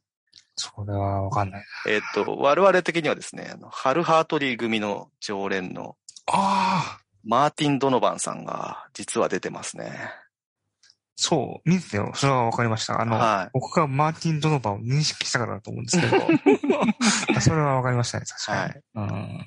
[0.55, 1.91] それはわかんないな。
[1.91, 9.93] えっと、我々的にはですね、あの、ハルハートリー組の常連のああマーティン・ドノバンさんが実は出てますね。
[11.15, 12.11] そう、見ててよ。
[12.15, 12.99] それはわかりました。
[12.99, 16.19] あの、はい僕がマーティン・ドノバンを認識したからだと思うんですけど。
[17.39, 18.59] それはわかりましたね、確かに。
[18.59, 18.83] はい。
[18.95, 19.45] うん。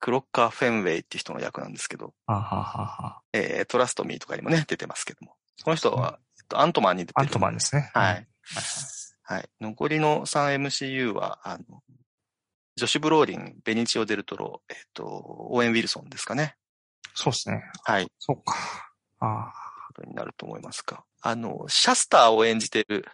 [0.00, 5.34] クロッカー・フェンウェイっていう人の役なんですけど、ははははえー、トラスト・ミーとかにもね、出てますけども。
[5.64, 7.22] この人は、えっと、アントマンに出てる。
[7.22, 7.90] アントマンですね。
[7.92, 8.16] はい。
[8.18, 8.24] うん。
[9.30, 9.48] はい。
[9.60, 11.82] 残りの 3MCU は、あの、
[12.76, 16.56] ジョシュ・ブローリン、ベニチオ・デルトロ、えっと、オーエン・ウィルソンですかね。
[17.12, 17.62] そうですね。
[17.84, 18.10] はい。
[18.18, 18.54] そうか。
[19.20, 19.52] ああ。
[19.88, 21.04] ことになると思いますが。
[21.20, 23.04] あの、シャスターを演じてる、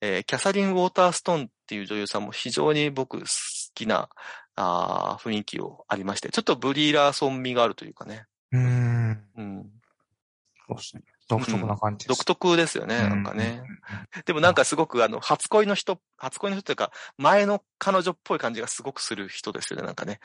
[0.00, 3.26] えーキャサリン・ウォーターストーンっていう女優さんも非常に僕好
[3.74, 4.08] きな、
[4.56, 8.24] あー雰囲気をありまして、ちょっとブリーラーソン味があるというかね。
[8.52, 9.24] うーん。
[9.36, 9.70] うん。
[10.66, 11.02] そうですね。
[11.28, 12.18] 独特な感じです。
[12.18, 13.62] 独特ですよね、なんかね。
[14.26, 20.20] でもなんかすごくあの、初恋の人、初恋の人というか、前の彼女っぽい感じがすごくする人ですよね、なんかね。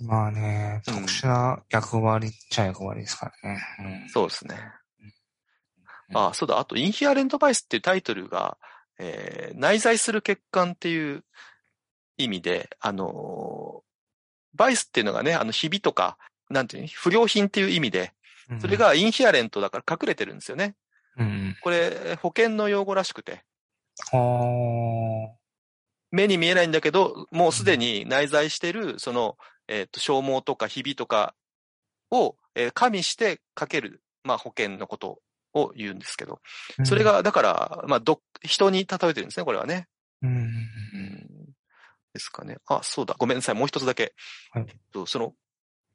[0.00, 0.06] うん。
[0.08, 4.08] まあね、うん特殊な役割っちゃ役割ですからね。
[4.12, 4.56] そうですね。
[5.00, 5.12] うん
[6.12, 6.58] あ、そうだ。
[6.58, 8.58] あと、インヒアレントバイスっていうタイトルが、
[8.98, 11.24] えー内在する欠陥っていう
[12.18, 13.90] 意味で、あのー
[14.54, 16.18] バイスっていうのがね、あの、ひびとか、
[16.50, 16.88] なんていうの？
[16.88, 18.08] 不良品っていう意味で、うん
[18.58, 20.74] それ、がインヒアレントだから隠れてるんですよね。
[21.16, 21.56] うん。
[21.62, 23.44] これ、保険の用語らしくて。
[26.10, 29.36] 目に見えないんだけど、もうすでに内在してる、その、
[29.68, 31.34] えっ、と、消耗とかひびとか
[32.10, 35.20] を、えー加味してかける、まあ、保険のこと
[35.52, 36.40] を言うんですけど、
[36.84, 39.86] それ、が、だから、まあ、ど、人に例えてるんですね、これはね。
[40.22, 40.30] うん。
[40.30, 41.50] うん
[42.12, 42.58] ですかね。
[42.66, 43.14] あ、そうだ。
[43.18, 43.54] ごめんなさい。
[43.54, 44.14] もう一つだけ。
[44.50, 45.34] はいえっと、その、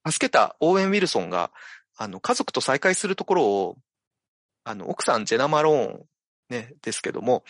[0.10, 1.52] 助けたオーエン・ウィルソンが、
[1.98, 3.78] あの、家族と再会するところを、
[4.64, 6.06] あの、奥さん、ジェナ・マローン、
[6.50, 7.44] ね、ですけども、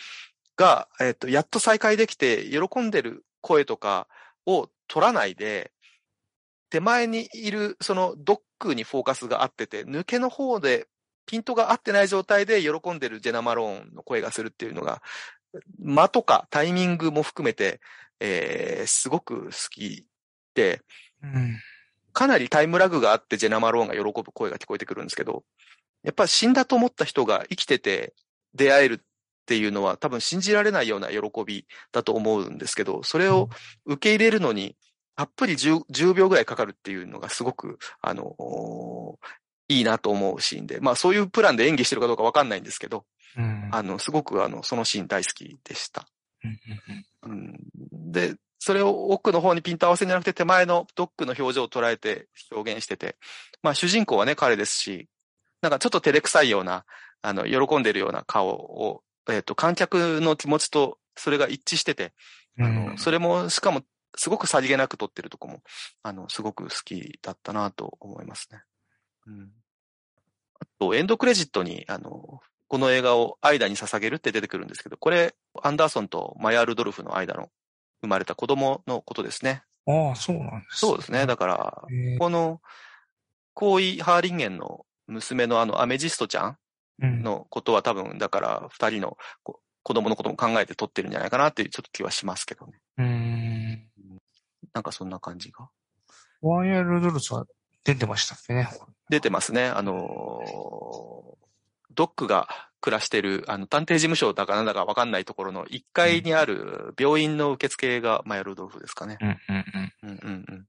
[0.56, 4.08] が、えっと、やっと再会できて、喜んでる声とか
[4.46, 5.72] を取らないで、
[6.70, 10.88] 手前にいる、その、ドックにフォーカスが合ってて、抜けの方で、
[11.26, 15.02] ピントが合ってない状態で喜んでるジェナ・マローンの声がするっていうのが、
[15.78, 17.80] 間とかタイミングも含めて、
[18.20, 20.06] えー、すごく好き
[20.54, 20.82] で、
[21.22, 21.58] うん。
[22.16, 25.44] かなりタイムラグがあってジェナ・マローンが喜ぶ声が聞こえてくるんですけど、
[26.02, 28.14] やっぱ死んだと思った人が生きてて
[28.54, 28.98] 出会えるっ
[29.44, 33.50] ていうのは多分信じられないような喜びだと思うんですけど、それを
[33.84, 34.76] 受け入れるのに
[35.14, 39.16] たっぷり 10, 10秒ぐらいかかるっていうのがすごく、あのー
[39.68, 43.04] いいなと思うシーンで、まあそういうプランで演技してるかどうかわかんないんですけど、
[43.36, 43.68] うん。
[43.72, 46.06] あの、すごくあの、そのシーン大好きでした。
[47.24, 47.58] うん
[48.12, 53.16] で、それを奥の方にピント合わせるんじゃなくて手前のドックの表情を捉えて表現してて、
[53.62, 55.08] まあ主人公はね、彼ですし、
[55.62, 56.84] なんかちょっと照れくさいような、
[57.22, 62.12] あの、喜んでるような顔を、えっ、と、観客の気持ちとそれが一致してて、
[62.58, 63.82] あの、うんそれも、しかも、
[64.18, 65.60] すごくさりげなく撮ってるとこも、
[66.02, 68.62] あの、すごく好きだったなと思いますね。
[69.26, 69.50] うん。
[70.58, 77.50] あと、エンドクレジットに、あの、この映画を間に捧げるって出てくるんですけど、これ、アンダーソンとマヤ・ルドルフの間の
[78.00, 79.62] 生まれた子供のことですね。
[79.86, 81.26] ああ、そうなんですそうですね。
[81.26, 81.82] だから、
[82.18, 82.60] この、
[83.54, 86.58] コーイ・ハーリンゲンの娘のあの、アメジストちゃん
[87.02, 92.72] うんのことは多分、だから、二人のこ子供のことも考えて撮ってるんじゃないかなっていうちょっと気はしますけどね。
[92.98, 93.88] うーん。
[94.72, 95.68] なんかそんな感じが。
[96.42, 97.46] ワイヤルドルスは
[97.84, 98.68] 出てましたっけね。
[99.08, 99.66] 出てますね。
[99.66, 101.45] あのー
[101.94, 102.48] ドックが
[102.80, 109.18] 暮らしてる、あの、探偵事務所だかなんだかわかんないところの1階にある病院の受付がマヤルドルフですかね。
[109.20, 109.36] うんうん
[110.02, 110.10] うん。
[110.10, 110.66] うんうんうん。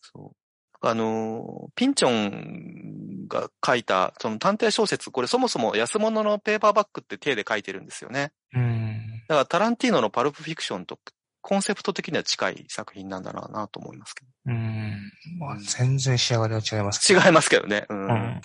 [0.00, 0.86] そう。
[0.86, 8.32] あのーピンチョンが書いた、その探偵小説、これそもそも安物のペーパーバッグって手で書いてるんですよね。
[8.52, 9.22] うん。
[9.28, 10.98] だからタランティーノのパルプフィクションと
[11.40, 15.10] コンセプト的には近い作品なんだろうなと思いますけうん。
[15.38, 17.20] まあ、全然仕上がりは違いますど。
[17.20, 17.86] 違いますけどね。
[17.88, 18.06] うん。
[18.06, 18.40] うん。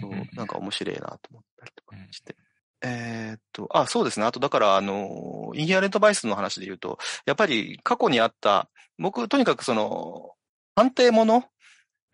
[0.00, 2.36] そう、なんか面白いなと思ったりとかして。
[2.80, 4.26] えーっと、あ、そうですね。
[4.26, 10.32] あと、だから、あの、インヒアレントバイスの話で言うと、やっぱり過去にあった、僕、とにかくその、
[10.76, 11.44] 判定もの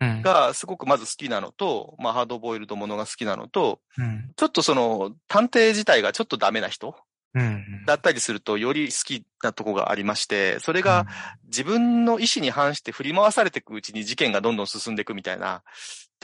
[0.01, 0.21] うん。
[0.21, 4.31] がすごくまず好きなのと、まあ、ハードボイルドものが好きなのと、うん。
[4.35, 6.95] ちょっとその、探偵自体がちょっとダメな人
[7.35, 7.83] うん。
[7.85, 11.05] だったりすると、より好きなとこがありまして、それが
[11.45, 15.63] 自分の意思に反して振り回されていくうちに事件がどんどん進んでいくみたいな。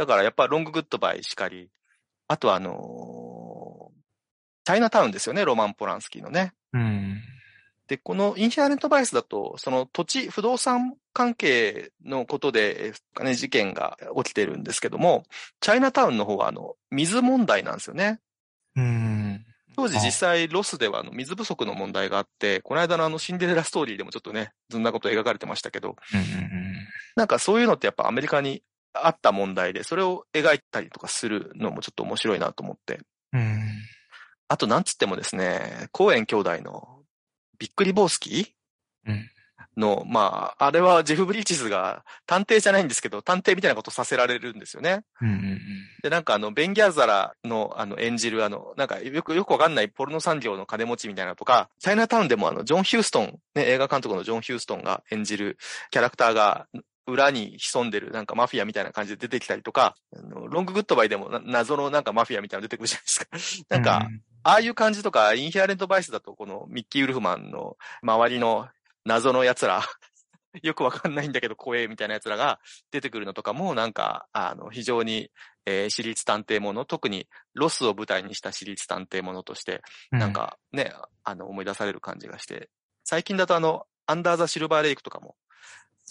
[0.02, 1.70] だからやっぱロンググッドバイしかり。
[2.28, 3.92] あとあのー
[4.64, 6.54] チャイナタウンですよね、ロマン・ポランスキーのね。
[6.74, 7.20] うん。
[7.88, 15.24] で、このインヒアレントバイスだと、その土地、不動産関係のことで、えーね、事件が起きてるんですけども、
[15.62, 18.20] チャイナタウンの方はあの、水問題なんですよね。
[18.76, 19.46] うん。
[19.76, 26.62] 当時実際ロスではあの水不足の問題があって、この間のあのシンデレラストーリーでもちょっとね、そんなこと描かれてましたけど、うんうん
[27.16, 33.00] なんかそういうのってやっぱアメリカにあった問題で、それを描いたりとかするのもちょっと面白いなと思って。
[33.34, 33.42] うん。
[33.42, 33.62] うん。
[34.48, 37.00] あとなんつってもですね、コーエン兄弟の
[37.58, 39.12] ビッグ・リボウスキ？
[39.12, 39.30] うん
[39.78, 45.04] の、まあ、あれはジェフ・ブリッジスが探偵じゃないんですけど、探偵みたいなことさせられるんですよね。
[45.22, 45.62] うんうん
[46.04, 55.58] で、なんかあの、ベン・ギャザラのあの演じるあの、なんかよくよくわかんないポルノ産業の金持ちみたいなのとか、チャイナタウンでもあの、ジョン・ヒューストン、ね、映画監督のジョン・ヒューストンが演じる
[55.92, 56.68] キャラクターが、
[57.08, 63.04] 裏に潜んでるなんかマフィアみたいな感じで出てきたりとか、あのロンググッドバイでもな謎のなんかマフィアみたいなの出てくるじゃない
[63.38, 63.66] ですか。
[63.76, 64.08] なんか、
[64.44, 68.70] ああいう感じとか、インヒアレントバイスだと、このミッキー・ウルフマンの周りの
[69.06, 69.82] 謎の奴ら、
[70.64, 72.60] よくわかんないんだけど怖えみたいな奴らが
[72.92, 75.32] 出てくるのとかも、なんか、あの、非常に、
[75.66, 80.20] えー私立探偵もの、特にロスを舞台にした私立探偵ものとして、うん。
[80.20, 82.70] なん、かね、あの、思い出される感じがして、
[83.04, 85.36] 最近だとあの、アンダーザ・シルバーレイクとかも、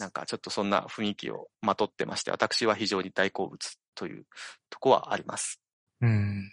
[0.01, 4.25] なんかちょっとそんな雰囲気をまとってまして、私は非常に大好物という
[4.71, 5.61] とこはあります。
[6.01, 6.51] うん。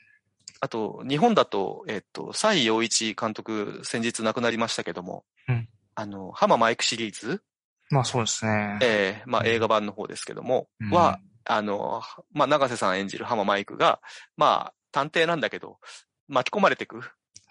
[0.60, 7.41] あと、日本だと、えっと、蔡陽一監督、先日亡くなりましたけども、うんあの、ハママイクシリーズ、
[7.89, 8.79] まあそうですね。
[8.81, 12.01] えーまあうん映画版の方ですけども、うんは、、あの、
[12.33, 14.01] まあ長瀬さん演じるハママイクが、
[14.36, 15.79] まあ探偵なんだけど、
[16.27, 17.01] 巻き込まれてく。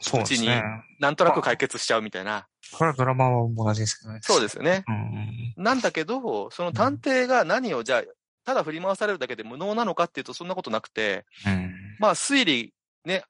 [0.01, 0.63] そうですね。
[1.01, 2.47] なんとなく解決しちゃうみたいな。
[2.73, 4.21] これはドラマは同じですけどね。。
[4.23, 4.85] そうですすよね。
[4.89, 8.03] うんなんだけど、その探偵が何をじゃあ、
[8.45, 11.97] ただ振り回されるだけで無能なのかっていうとそんなことなくて、うん。
[11.99, 13.25] まあ推理ね、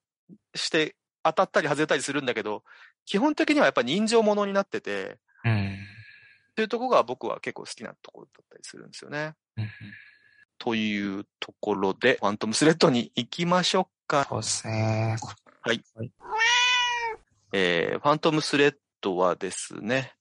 [0.55, 2.65] して当たったり外れたりするんだけど、
[3.05, 5.75] 基本的にはやっぱ人情ものになってて、うん。
[5.75, 9.35] っていうところが僕は結構好きなところだったりするんですよね。
[9.57, 9.69] うん
[10.59, 14.27] というところで、ファントムスレッドに行きましょうか。
[14.29, 15.17] そうですね。
[17.53, 20.13] えーファントムスレッドはですね、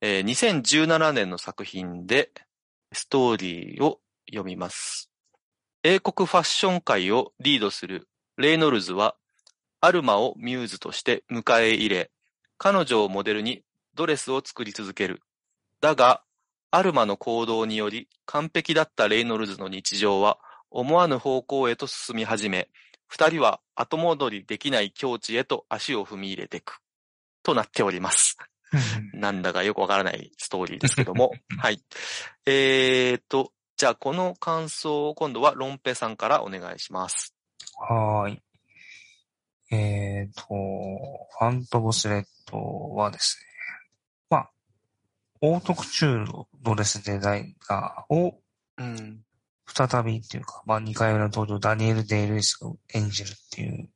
[0.00, 2.30] えー2017年の作品で、
[2.92, 5.10] ストーリーを読みます。
[5.82, 9.16] 英国ファッション界をリードするレイノルズは、
[9.80, 12.10] アルマをミューズとして迎え入れ、
[12.56, 13.62] 彼女をモデルに
[13.94, 15.20] ドレスを作り続ける。
[15.80, 16.22] だが、
[16.70, 20.38] アルマの行動により完璧だったレイノルズの日常は
[20.70, 22.68] 思わぬ方向へと進み始め、
[23.08, 26.78] 二人は後戻りできない境地へと足を踏み入れていく。
[27.42, 28.36] となっております。
[28.72, 31.32] うんなんだかよくわからないストーリーですけども。
[31.58, 31.82] はい。
[32.44, 37.34] えーと、じゃあこの感想を今度はロンペさんからお願いします。
[37.76, 38.42] はーい。
[39.70, 42.58] えっ、と、ファントムスレッド
[42.94, 43.46] はですね。
[44.30, 44.50] まあ、
[45.40, 48.40] オートクチュールドレスデザイナーを
[48.78, 49.22] うん。
[49.74, 53.88] 再びっていうか、まあ2回目の登場、ダニエル・デイ・ルイスが演じるっていう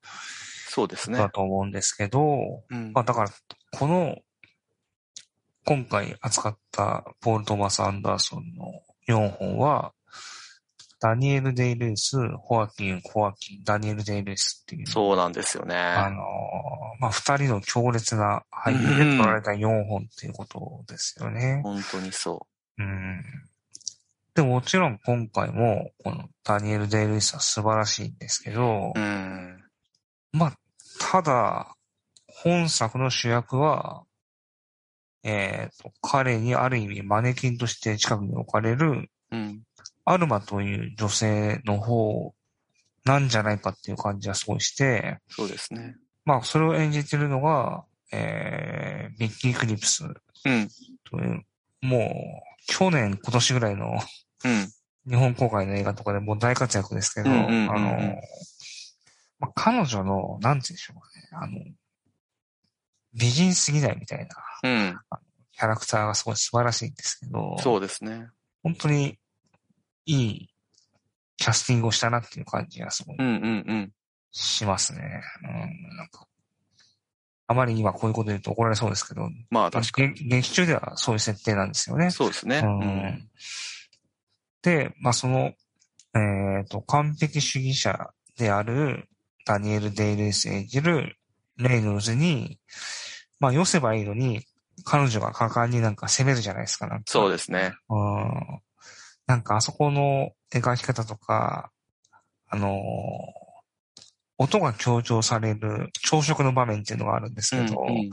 [0.68, 1.28] そうですねだ。
[1.28, 3.30] と思うんですけど、うんまあだから、
[3.72, 4.16] この、
[5.64, 9.92] 今回扱ったポール・トマス・アンダーソンの4本は、
[10.98, 15.76] ダニエル・デイ・ルイス、ホアキン、ホアキン、ダニエル・デイ・ルイスっていう、そうなんですよね。
[15.76, 16.22] あのー
[17.00, 21.60] まあ二人の強烈な俳優で撮られた4本っていうことですよね。
[21.64, 22.46] 本当にそ
[22.78, 23.24] うん。
[24.34, 29.62] で、もちろん今回も、このダニエル・デイ・ルイスは素晴らしいんですけどう。、うん。
[30.32, 30.52] まあ、
[30.98, 31.76] ただ、
[32.26, 34.04] 本作の主役は、
[35.22, 39.62] えっ、と、彼にある意味マネキンとして近くに置かれる、うん。
[40.04, 42.34] アルマという女性の方
[43.04, 45.96] なんじゃないかっていう感じがすごいして、そうですね。
[46.24, 50.08] まあ、それを演じてるのが、えー、ビッキー・クリプスう
[50.50, 50.68] ん。
[51.04, 51.44] という、
[51.82, 53.98] もう、去年、今年ぐらいの
[54.44, 54.72] うん。
[55.08, 58.22] 日本公開の映画とかでもう大活躍ですけど、あの、
[59.40, 61.58] まあ、彼女の、なんて言うんでしょうかね、あの、
[63.14, 64.28] 美人すぎないみたいな
[64.62, 64.98] うん。
[65.52, 68.28] キャラクターがすごい素晴らしいんですけど、そうですね。
[68.62, 69.18] 本当に
[70.06, 70.48] いい
[71.36, 73.16] キャスティングをしたなっていう感じがすごい。
[74.30, 75.22] しますね。
[75.42, 76.26] うん、なんか、
[77.52, 80.08] あまり今こういうこと言うと怒られそうですけど、まあ確かに。
[80.14, 82.10] 劇劇中ではそういう設定なんですよね。
[82.10, 82.62] そうですね。
[82.64, 83.28] うん
[84.62, 85.52] で、まあ、その、
[86.14, 89.08] えっ、と、完璧主義者である
[89.44, 91.16] ダニエル・デイ・ルイス演じる
[91.56, 92.60] レイノルズに、
[93.40, 94.44] まあ、寄せばいいのに、
[94.84, 96.86] 彼女が果敢になんか攻めるじゃないですか。
[96.86, 97.72] なんかそうですね。
[97.90, 98.60] うん。
[99.26, 101.70] なんかあそこの描き方とか、
[102.48, 103.41] あのー
[104.38, 108.10] 音が強調される朝食の場面っていうのがあるんですけど、うん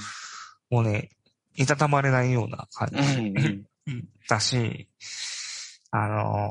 [0.70, 1.10] もうね、
[1.56, 4.88] いたたまれないような感うんじうん だし、
[5.92, 6.50] あの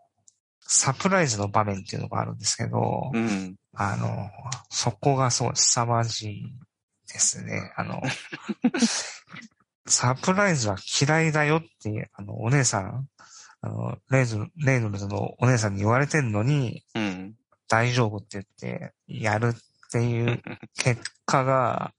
[0.00, 0.04] ー
[0.66, 3.56] サプライズの場面っていうのがあるんですけど、うん。
[3.74, 4.30] あのー
[4.70, 6.42] そこがそう、凄まじい
[7.12, 7.72] ですね。
[7.76, 8.02] あの、
[9.86, 13.08] サプライズは嫌いだよっていう、あの、お姉さん、
[13.60, 17.34] あの、レイズ、レイノルズのお姉さんに言われてんのに、うん。
[17.74, 20.40] 大丈夫って言って、やるっていう
[20.78, 21.92] 結果が、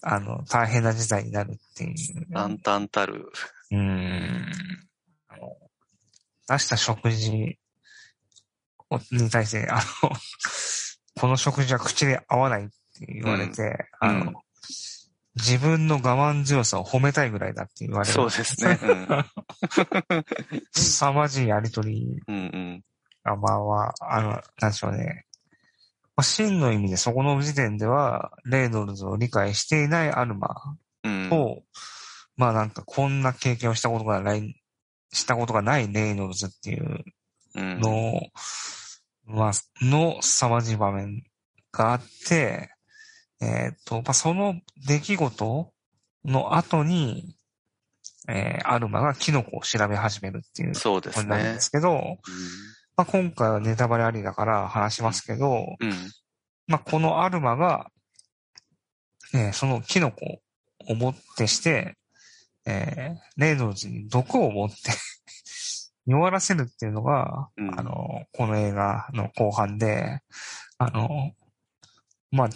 [0.00, 1.94] あの、大変な事態になるっていう。
[2.34, 3.30] 暗淡たる。
[3.70, 4.46] うーん。
[6.48, 7.58] 出した食事
[8.88, 10.10] をに対して、あの、
[11.20, 12.72] この食事は口に合わないって
[13.06, 14.34] 言われて、あの、うん
[15.36, 18.12] 自分の我慢強さを褒めたいぐらいだって言われる。
[18.12, 18.78] そうですね。
[18.82, 19.24] うん。
[20.72, 22.84] 凄まじいやりとりうんうん。
[23.24, 24.30] が、まあは、あの、
[24.60, 25.26] なんでしょうね。
[26.16, 31.28] まあ、真の意味でそこの時点では、レイノルズを理解していないアルマうん。
[31.30, 31.62] と、
[32.36, 34.54] まあなんかこんな経験をしたことがない、
[35.12, 37.04] したことがないレイノルズっていう
[37.54, 37.80] うん。
[37.80, 38.20] の、
[39.26, 39.52] まあ、
[39.84, 41.22] の凄まじい場面
[41.72, 42.70] があって、
[43.40, 45.72] えっ、と、まあ、その出来事
[46.24, 47.36] の後に、
[48.28, 51.60] えーアルマがキノコを調べ始めるっていうそうですねことになるんで。
[51.60, 52.18] すけど、
[53.00, 55.90] まあ、今回はネタバレありだから話しますけど、うん。
[56.66, 57.90] まあ、このアルマが、
[59.32, 60.42] えーそのキノコ
[60.86, 61.96] をもってして、
[62.66, 64.76] えーレイノルズに毒を持って
[66.04, 70.20] 弱らせるっていうのが、うんあの、この映画の後半で、
[70.76, 71.32] あの、
[72.30, 72.48] まあ、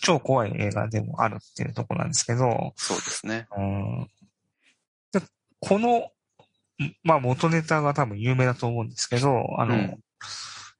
[0.00, 3.48] 超怖い映画でもあるっていうところなんですけど、そうですね。
[3.56, 4.10] うん
[5.10, 5.20] で
[5.58, 6.02] この、ん
[7.02, 9.98] まあ元ネタが多分有名だと思うんですけど、あの、うん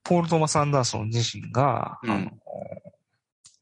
[0.05, 2.31] ポール・トーマス・アンダーソン自身が、うんあの、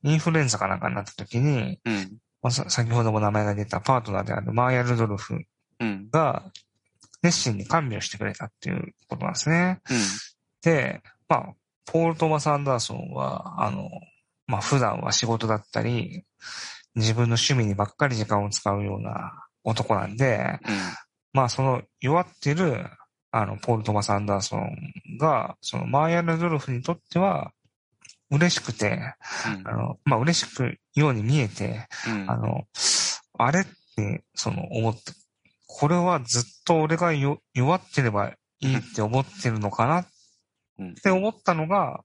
[0.05, 2.19] インフルエンザかなんかになった時に、うん。
[2.43, 5.43] まあ、さ先ほども名前が出たパートナーであるマーヤ・ルドルフ
[5.79, 6.09] うん。
[6.11, 6.51] が
[7.23, 9.81] 熱心に看病してくれたっていうことなんですね。
[9.91, 9.99] うん。
[10.63, 13.91] で、まあ、ポール・トーマス・アンダーソンは、あの、
[14.47, 16.25] まあ、普段は仕事だったり、
[16.95, 20.59] 自分の趣味にばっかり時間を使うような男なんで、
[21.33, 22.87] まあ、その弱ってる、
[23.33, 24.77] あの、ポール・トーマス・アンダーソン
[25.19, 27.53] が、そのマーヤ・ルドルフにとっては、
[28.31, 29.15] 嬉しくて、
[29.59, 32.31] うんあの、まあ、嬉しくように見えて、うん。
[32.31, 32.65] あの、
[33.39, 33.65] あれっ
[33.97, 35.13] て、その、思って、
[35.67, 40.07] これはずっと俺がよ弱ってればいいって思ってるのかなっ
[40.79, 42.01] うんて思ったのが、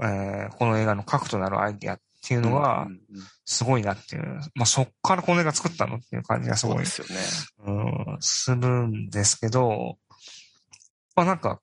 [0.00, 4.40] えーこの映画の核となるアイディアっていうのがうん、うんうんすごいなっていう。
[4.54, 7.14] まあ、そっからこの映画作ったのっていう感じがすごいすよね。
[7.66, 9.96] うん、するんですけど、
[11.16, 11.58] まあなんか、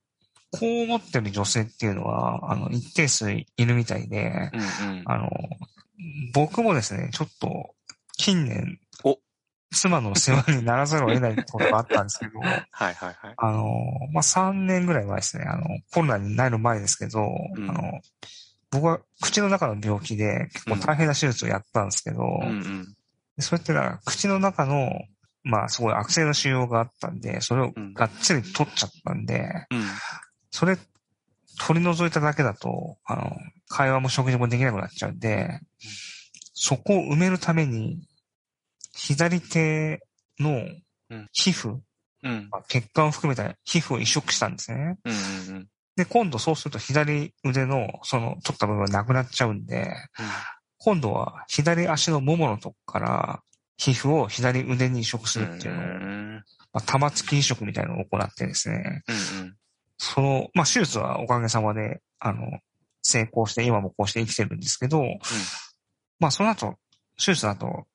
[0.52, 4.50] こう思ってる女性っていうのは、あの、一定数いるみたいで、
[4.82, 5.04] うんうん。
[5.06, 5.30] あの、
[6.34, 7.76] 僕もですね、ちょっと、
[8.18, 9.20] 近年お、
[9.72, 13.34] 妻の世話にならざるを得ないことがあったんですけど、 はいはいはい。
[13.38, 13.70] あの、
[14.12, 18.02] まあ、3年ぐらい前ですね、あの、コロナになる前ですけど、うんあの、
[18.72, 22.96] 僕は口の中の病気で結構大変な手術をやったんですけど、うん
[23.40, 24.90] それってのは口の中の、
[25.44, 29.84] まあ、すごい悪性の腫瘍があったんで、それをがっつり取っちゃったんで、うん。
[30.52, 30.78] それ
[31.60, 33.36] 取り除いただけだと、あの、
[33.68, 35.60] 会話も食事もできなくなっちゃうんで、
[36.54, 38.00] そこを埋めるために、
[38.94, 40.00] 左手
[40.40, 40.52] の
[41.10, 41.80] うん皮膚、
[42.24, 42.48] うん。
[42.50, 44.98] まあ血管を含めた皮膚を移植したんですね。
[45.04, 45.68] うんうんうん。
[45.96, 49.94] で、今度そうすると左腕の、その、取った部分がなくなっちゃうんで、
[50.78, 53.42] 今度は左足のもものとこから、
[53.78, 56.44] 皮膚を左腕に移植するっていうのを、うん。
[56.74, 59.56] まあ、玉突き移植みたいなのを行ってですね、うん
[59.98, 62.60] その、まあ、手術はおかげさまで、あの、
[63.02, 65.04] 成功して、今もこうして生きてるんですけど、
[66.20, 66.76] まあ、その後、
[67.18, 67.88] 手術の後、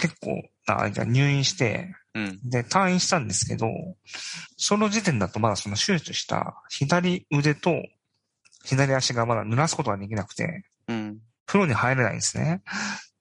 [0.00, 2.50] 結構な間入院して、うん。
[2.50, 3.68] で、退院したんですけど、
[4.56, 7.72] その時点だとまだその手術した左腕と
[8.64, 11.18] 左足がまだ濡らすことができなくて、うん。
[11.46, 12.62] 風呂に入れないんですね。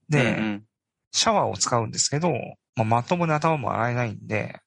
[0.10, 0.64] で、うん
[1.14, 2.32] シャワーを使うんですけど、
[2.76, 4.60] まあ、まともに頭も洗えないんで、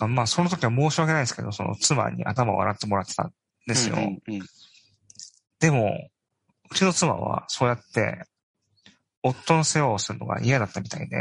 [0.00, 3.32] あまあ、その時は申し訳ないですけど、その妻に頭を洗ってもらってたん
[3.66, 3.96] ですよ。
[3.96, 4.40] うんうん
[5.60, 5.96] でも、
[6.70, 8.24] うちの妻はそうやって、
[9.22, 11.16] 夫の世話をするのが嫌だったみたいで、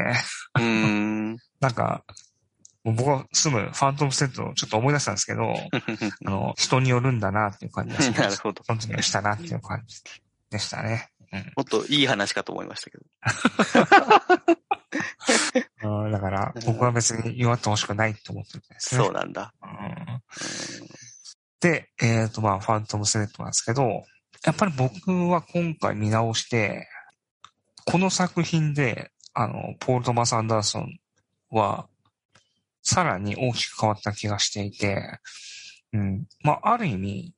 [0.59, 1.37] うん。
[1.61, 2.03] なんか、
[2.83, 5.53] 僕が住むファントムセットをちょっと思い出したんですけど、
[6.25, 8.23] あの、人によるんだなっていう感じがしました。
[8.23, 8.63] なるほど。
[8.63, 10.01] その時はしたなっていう感じ
[10.49, 11.09] でしたね。
[11.55, 13.05] もっといい話かと思いましたけど。
[16.05, 19.03] うん、だから、僕は別に祝ってほしくないと思ってるんですね。
[19.03, 19.53] そうなんだ。
[19.61, 20.21] うん
[21.63, 24.03] で、えっ、と、まあ、ファントムスレッドなんですけど、
[24.45, 26.89] やっぱり僕は今回見直して、
[27.85, 30.99] この作品で、あの、ポール・トマス・アンダーソン
[31.51, 31.87] は、
[32.83, 35.19] さらに大きく変わった気がしていて、
[35.93, 36.25] うん。
[36.41, 37.33] まあ、ある意味、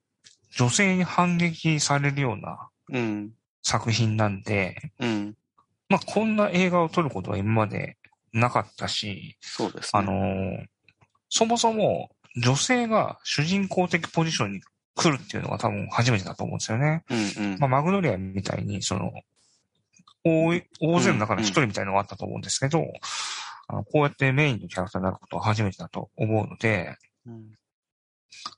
[0.57, 3.31] 女性に反撃されるようなうん。
[3.63, 5.35] 作品なんで、うん。
[5.89, 7.97] まあ、こんな映画を撮ることは今まで
[8.33, 9.89] なかったし、そうですね。
[9.93, 10.65] あのー
[11.27, 14.61] そもそも女性が主人公的ポジションに
[14.95, 17.03] 来るっていうのが多分初めてだと思うんですよね。
[17.09, 17.59] うんうん。
[17.59, 19.11] まあ、マグノリアみたいに、その、
[20.23, 22.85] 大い大勢の中の一人みたいなのがあったと思うんですけど、
[23.68, 26.95] あのこうやってメインのキャラクターになることは初めてだと思うので、
[27.26, 27.55] うん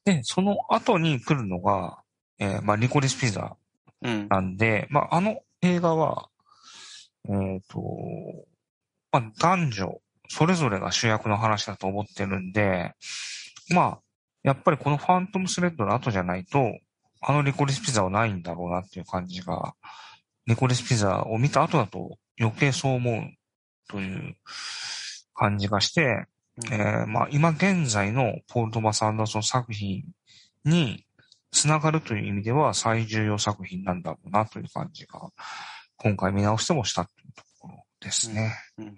[0.05, 1.99] で、その後に来るのが、
[2.39, 3.55] えーまあ、リコリスピザ
[4.01, 4.27] うん。
[4.29, 6.29] なんで、まあ、あの映画は、
[7.29, 7.81] えっ、と、
[9.11, 12.93] まあ、男女、それぞれが主役の話だと思ってるんで、
[13.69, 13.99] まあ、
[14.43, 16.77] やっぱりこのファントムスレッドの後じゃないと、
[17.21, 19.73] あのリコリスピザはないんだろうなっていう感じが、
[20.45, 23.21] リコリスピザを見た後だと余計そう思う
[23.89, 24.35] という
[25.37, 26.25] 感じがして、
[26.71, 30.03] えーまあ今現在のポール・トマス・アンダーソン作品
[30.65, 31.05] に
[31.51, 35.31] つながるという意味では最重要作品なんだろうなという感じが、
[35.97, 38.55] 今回見直してもしたというところですね。
[38.77, 38.85] うん。
[38.87, 38.95] うん。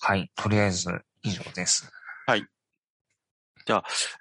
[0.00, 0.30] はい。
[0.34, 0.90] とりあえず
[1.22, 1.90] 以上です。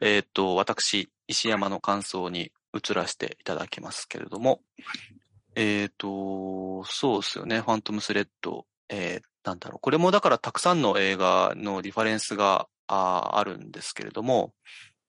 [0.02, 4.62] えーっと、私、石山の感想に移らせていただきますけれども、
[5.56, 14.54] えーっと、そうですよね、ファントムスレッド、えーなんだろう、これもだからたくさんの映画のリファレンスがあーあるんですけれども、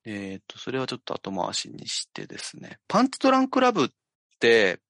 [0.05, 3.89] えーっと、それはちょっと後回しにしてですね、パンチドランクラブっ
[4.41, 4.81] て、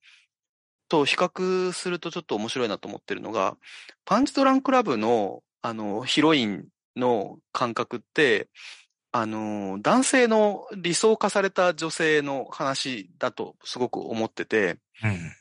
[0.88, 3.56] と比較するとちょっと面白いなと思ってるのが、
[4.04, 6.66] パンチドランクラブの、あの、ヒロイン
[6.96, 8.48] の感覚って、
[9.10, 15.32] あの、男性の理想化された女性の話だとすごく思ってて、うん。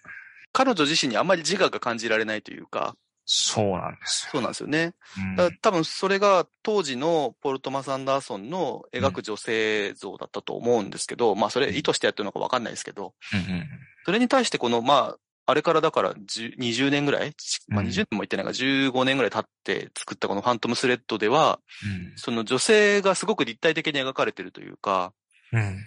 [0.53, 2.95] 彼女自身にあんまり自我が感じられないというか、
[3.25, 4.31] そうなんですよ。
[4.33, 4.93] そうなんですよね。
[5.37, 5.57] うん。
[5.61, 13.67] 多分それが当時のポール・トマス・アンダーソンの描く女性像だったと思うんですけど、まあそれ意図してやってるのかわかんないですけど、うんうん
[14.03, 17.35] それに対してこの、まあ、あれからだから10 20年ぐらい、
[17.67, 17.87] まあ、うん。
[17.87, 22.13] 20年も言ってないが15年ぐらい経って作ったこのファントムスレッドでは、うん。
[22.15, 25.13] その女性がすごく立体的に描かれてるというか、
[25.53, 25.77] うん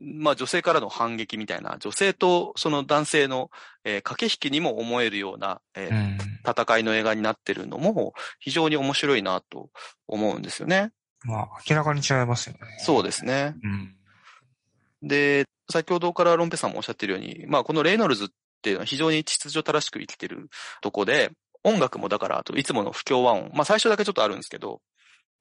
[0.00, 3.50] まあ女性からの反撃みたいな、女性とその男性の、
[3.84, 9.68] えー駆け引きにも思えるような、えーうん戦いの映画になってるのも非常に面白いなと
[10.08, 10.90] 思うんですよね。
[11.22, 12.60] まあ、明らかに違いますよね。
[12.78, 13.54] そうですね。
[13.62, 13.94] うん。
[15.02, 18.28] で、先ほどからロンペさんもおっしゃってるように、まあこのレイノルズっ
[18.62, 20.48] ていうのは非常に秩序正しく生きてる
[20.80, 21.30] とこで、
[21.62, 24.89] 音楽もだから、あといつもの不協和音、まあ最初だけちょっとあるんですけど、不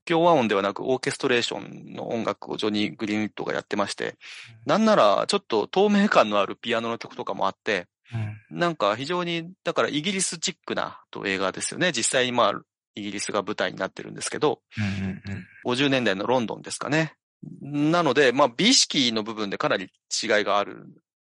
[0.09, 4.17] 協和音ではなくオーケストレーションの音楽をジョニー・グリーンウッドがやってまして、
[4.65, 11.91] なんならちょっと透明感のあるピアノの曲とかもあって、うんなんか非常に、だからイギリスチックなと映画ですよね。
[11.91, 12.53] 実際にまあ、
[12.95, 15.21] イギリスが舞台になってるんですけど、うんうん
[15.67, 15.71] うん。
[15.71, 17.13] 50年代のロンドンですかね。
[17.61, 19.91] なので、まあ、美意識の部分でかなり
[20.23, 20.87] 違いがある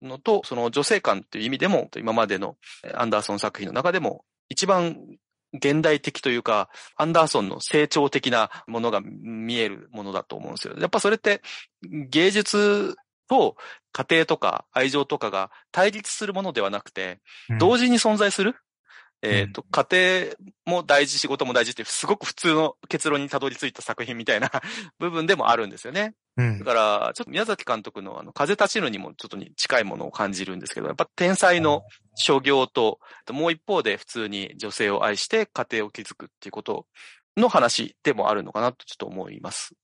[0.00, 2.56] のと、その女性感という意味でも、今までの
[2.94, 4.96] アンダーソン作品の中でも、一番
[5.52, 10.74] 現代的というか、アンダーソンの成長的なものが見えるものだと思うんですよ。
[10.78, 11.42] やっぱそれって
[11.82, 12.96] 芸術
[13.28, 13.56] と
[13.92, 18.56] 家庭とか愛情とかが対立するものではなくて、うん同時に存在する。
[19.22, 20.34] えっ、と、家
[20.66, 24.50] 庭も大事、仕事も大事ってすごく普通の結論にたどり着いた作品みたいな
[24.98, 26.14] 部分でもあるんですよね。
[26.36, 31.82] うんだから、ちょっと宮崎監督のあの、風立ちぬにもちょっとに近いものを感じるんですけど、やっぱ天才の
[32.14, 32.98] 所業と、
[33.30, 36.86] もう一方で普通に女性を愛して家庭を築くっていうこと
[37.36, 39.74] の話でもあるのかなとちょっと思います。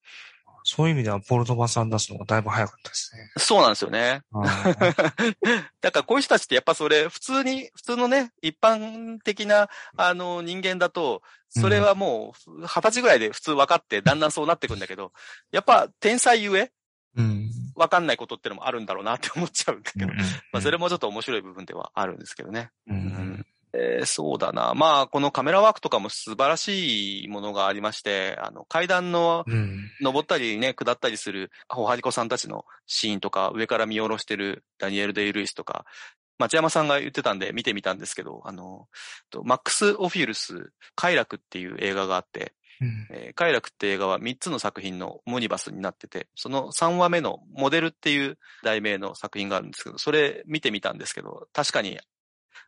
[0.69, 3.31] そういう意味では、ポール・トマス・アンダーソンがだいぶ早かったですね。
[3.39, 4.23] そうなんですよね。
[5.81, 15.13] だからこういう人たちってやっぱそれ、普通に、普通のね、一般的な、あの、人間だと、それはもう、二十歳ぐらいで普通分かって、だんだんそうなってくんだけど、
[15.53, 16.73] やっぱ天才ゆえ、
[17.17, 17.51] うん。
[17.77, 20.17] 分かんないことってのもあるんだろうなって思っちゃうんだけど、うん
[20.53, 22.71] まあそれもちょっと面白い部分ではあるんですけどね。
[22.89, 23.47] うん
[23.79, 24.75] えーそうだな。
[24.75, 29.91] まあ、このカメラワークとかも素晴らしいものがありまして、あの、階段のうん。
[30.01, 35.85] 登ったりね、下ったりする、ホハリコさんたちのシーンとか、上から見下ろしてるダニエル・デイ・ルイスとか、
[36.39, 38.89] 町山さんが言ってたんで見てみたんですけど、あの、
[39.31, 51.99] とマックス・オフィウルス、快楽っていう映画があって、うんえー快楽って映画は3つの作品のモニバスになってて、その3話目のモデルっていう題名の作品があるんですけど、それ見てみたんですけど、確かに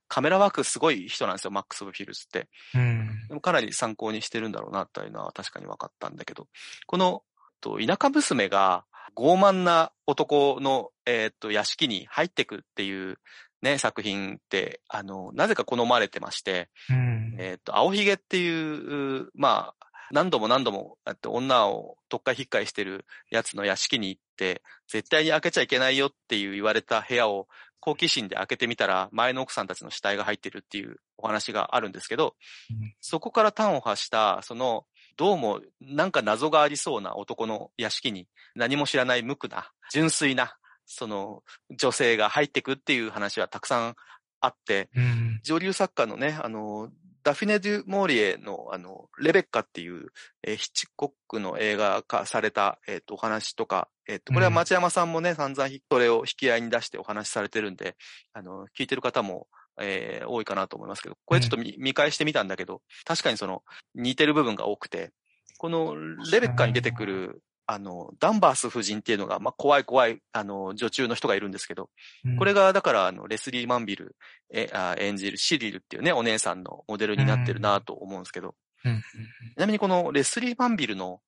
[0.08, 2.48] カメラワークすごい人なんですよ、マックス・オフィルスって。
[2.74, 3.26] うん。
[3.28, 6.48] でもかなり参考にしてるんだろうな、というのは確かに分かったんだけど、
[6.86, 7.22] この、
[7.60, 8.84] と田舎娘が
[9.16, 13.18] 傲慢な男の、えーっと、屋敷に入ってくっていう
[13.62, 17.36] ね、作品って、あの、なぜか好まれてまして、うん。
[17.38, 27.48] えっ、と、青ひげっていう、まあ、何度も何度も、えっと、女を特会引っかいしてるやつの屋敷に行って、絶対に開けちゃいけないよっていう言われた部屋を
[27.80, 32.34] 好奇心で開けてみたら、前の奥さんたちの死体が入ってるっていうお話があるんですけど
[32.70, 34.84] うん、そこから端を発した、その、
[35.16, 40.56] どうもなんか謎がありそうな男の屋敷に何も知らない無垢な、純粋な、
[40.86, 43.94] その女性が入ってくっていう話はたくさん
[44.40, 45.40] あって、うん。
[45.42, 46.90] 上流作家のね、あの、
[47.28, 50.06] ダフィネ・デュ・モーリエの、あの、レベッカっていう、
[50.42, 54.54] えーヒッチコックの映画化された、えっ、と、お話とか、えっ、と、これはうん。
[54.54, 57.96] 町山さんもね、散々ひそれを引き合いに出してお話しされてるんで、
[58.32, 59.46] あの、聞いてる方も、
[59.78, 63.62] えー多いかなと思いますけど、これちょっと見,、見返してみたんだけど、確かにその、
[63.94, 65.10] 似てる部分が多くて、
[65.58, 65.96] この
[66.32, 71.90] レベッカに出てくる、あの、ダンバース夫人っていうのが、まあ、怖い怖い、あの、女中の人がいるんですけど、
[72.38, 74.16] これが、だから、あの、レスリー・マンビル、
[74.50, 78.54] え、あ演じるシリルっていうね、お姉さんのモデルになってるなと思うんですけど、
[78.86, 79.00] うん。
[79.00, 81.20] ちなみにこのレスリー・マンビルの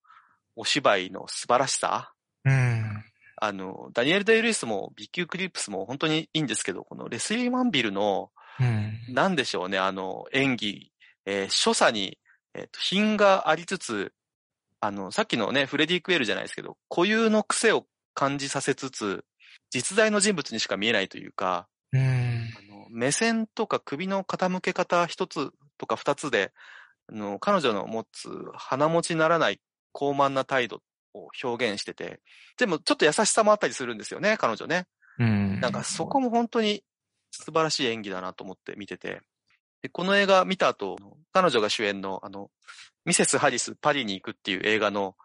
[0.56, 2.14] お芝居の素晴らしさ、
[2.46, 3.04] うん。
[3.36, 9.14] あの、ダニエル・デイ・ルイスも B 級クリップスも本当にいいんですけど、このレスリー・マンビルの、うん。
[9.14, 10.90] なんでしょうね、あの、演技、
[11.26, 12.18] えー所作に、
[12.54, 14.12] えっ、と、品がありつつ、
[14.80, 19.24] あの、さっきのね、フレディ・クエルじゃないですけど、固有の癖を感じさせつつ、
[19.70, 22.50] 実在の人物にしか見えないというか、うん。
[22.56, 26.52] あの目線とか首の傾け方一つとか二つで、
[27.12, 29.60] あの彼女の持つ鼻持ちならない
[29.92, 30.82] 高慢な態度
[31.14, 32.20] を表現してて、
[32.58, 34.86] でもちょっと優しさもあったりするんですよね、彼女ね。
[35.18, 35.60] うん。
[35.60, 36.82] なんかそこも本当に
[37.30, 39.20] 素晴らしい演技だなと思って見てて。
[39.82, 40.96] で、この映画見た後、
[41.32, 42.50] 彼女が主演のあの、
[43.04, 45.16] ミセス・ハリス・パリに行くっていう映画の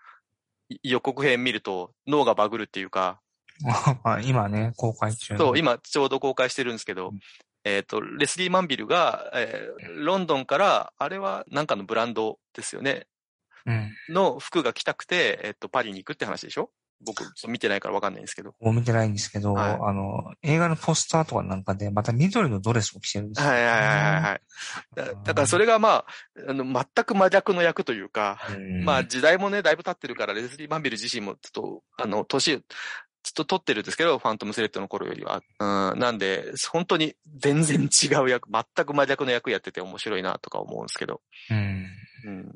[0.69, 3.21] い予告編見ると脳がバグるっていうか、
[4.03, 5.37] あ今ね、公開中。
[5.37, 7.19] そう、今ちょうど公開してるんですけどうん、
[7.63, 13.07] えっ、と、レスリー・マンビルが、えーロンドンから、あれはなんかのブランドですよね、
[13.65, 13.91] うん。
[14.09, 16.71] の服が着たくて、えっ、と、パリに行くって話でしょ？
[17.01, 18.55] 僕、見てないからわかんないんですけど。
[18.59, 24.41] もう見てないんですけど、はいあの、映画のポスターとかなんかで、また緑のドレスを着てるんですよ、はいはいはいはいはい。
[24.95, 26.05] だだからそれがまあ、
[26.49, 32.61] あの、全く真逆の役というか、うんまあ時代もね、だいぶ経ってるから、レスリー・マンビル自身もちょっと、あの、年、
[33.25, 35.41] ちょっと取ってるんですけど、ファントムスレッドの頃よりは。
[35.59, 41.21] うん、なんで、本当に全然違う役、全く真逆の役やってて面白いなとか思うんですけど。
[41.49, 41.87] うん。
[42.25, 42.51] うん。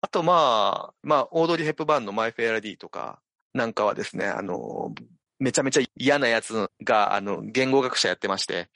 [0.00, 3.20] あとまあ、まあ、オードリー・ヘップバーンのマイ・フェア・ラディとか
[3.54, 4.94] なんかはですね、あの、
[5.38, 8.68] めちゃめちゃ嫌なやつが、あの、言語学者やってまして、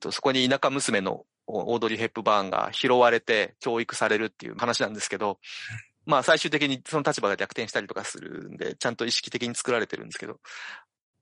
[0.00, 5.38] とそこに田舎娘のオードリー・ヘップバーンが拾われて教育されるっていう話なんですけど、
[6.06, 10.38] まあ最終的にその立場が逆転したりとかするんで、ちゃんと意識的に作られてるんですけど、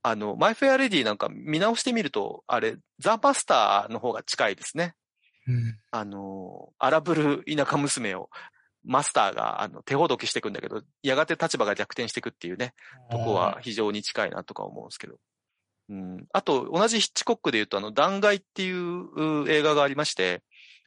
[0.03, 4.95] あの、マイ・フェア・レディなんか見直してみると、あれ、ザ・マスターの方が近いですね。
[5.49, 5.79] うん。
[5.91, 8.31] あの、荒ぶる田舎娘を、
[8.87, 12.75] マスターが、あの、手ほどきしていくんだけど、やがて立場が逆転していくっていうね、
[13.11, 15.17] とこは非常に近いなとか思うんですけど。
[15.89, 16.27] うん。
[16.33, 20.43] あと、同じヒッチコックで言うと、あの、断崖っていうう映画がありまして、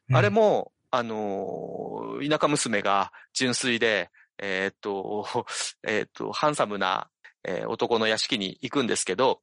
[0.10, 5.26] うん、あれも、あのー田舎娘が純粋で、えーっと、
[5.88, 7.10] えーっと、ハンサムな、
[7.44, 9.42] えー男の屋敷に行くんですけど、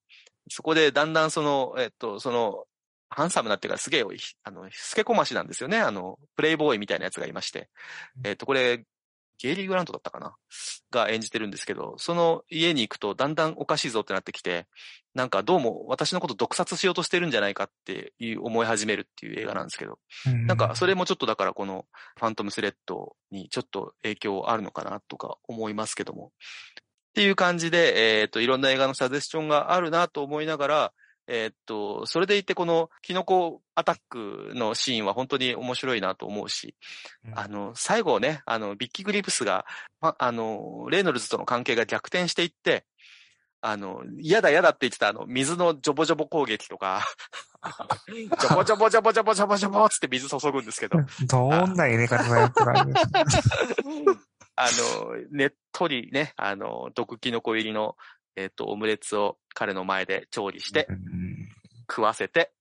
[0.49, 2.67] そこでだんだんその、えーっと、その、
[3.09, 4.05] ハンサムなっていうかすげえ、
[4.45, 5.79] あの、スケコマシなんですよね。
[5.79, 7.69] あの、プレイボーイみたいなやつがいまして。
[8.25, 8.85] えーっと、これ、
[9.39, 10.35] ゲイリー・グラントだったかな？
[10.91, 14.67] が演じてるんですけど、その家に行くとだんだんおかしいぞってなってきて、
[15.15, 21.85] なんかどうも私のこと毒殺しようとしてるんじゃないかっていう思い始めるっていう映画なんですけど、うん、なんかそれもちょっとだからこの
[22.19, 26.33] ファントムスレッドにちょっと影響あるのかなとか思いますけども。
[27.11, 30.93] っていう感じで、えっ、と、いろんな映画のサジェスションがあるなと思いながら、
[31.29, 36.75] えっ、と、それでいてこのキノコアタックのシーンは本当に面白いなと思うし、
[37.27, 37.39] うん。
[37.39, 39.67] あの、最後ね、あの、ビッキー・グリプスが、
[40.01, 42.85] ま、あの、レイノルズとの関係が逆転していって、
[43.61, 47.03] あの、嫌だ嫌だって言ってたあの、水のジョボジョボ攻撃とか、
[48.07, 53.25] ジョボジョボジョボジョボジョボジョボつって水注ぐんですけど、どんな入れ方のやつなんですか
[54.59, 57.97] あの、ねっとりね、あの、毒キノコ入りの、
[58.37, 61.49] えっ、と、オムレツを彼の前で調理してうん
[61.89, 62.53] 食わせて、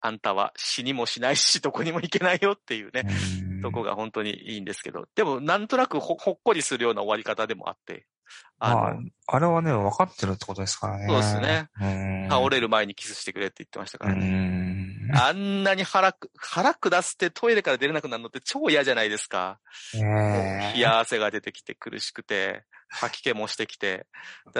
[0.00, 3.04] あんたは死にもしないし、 どこにも行けないよっていうね、
[3.42, 3.60] うん。
[3.60, 8.06] とこが本当にいいんですけど、でもなんとなくほほっこりするような終わり方でもあって、
[8.58, 11.06] あの、まあ、あれはね、分かってるってことですからね。
[11.06, 11.68] そうですね。
[11.80, 11.86] う
[12.26, 12.28] ん。
[12.28, 14.26] 倒れる前にキスしてくれって言ってましたかうらね。
[14.26, 15.10] ん。
[15.14, 19.58] あんなに腹く、腹下してトイレから出れなくなるのって超嫌じゃないですか。
[19.94, 24.06] 冷や汗が出てきて苦しくて、吐き気もしてきて。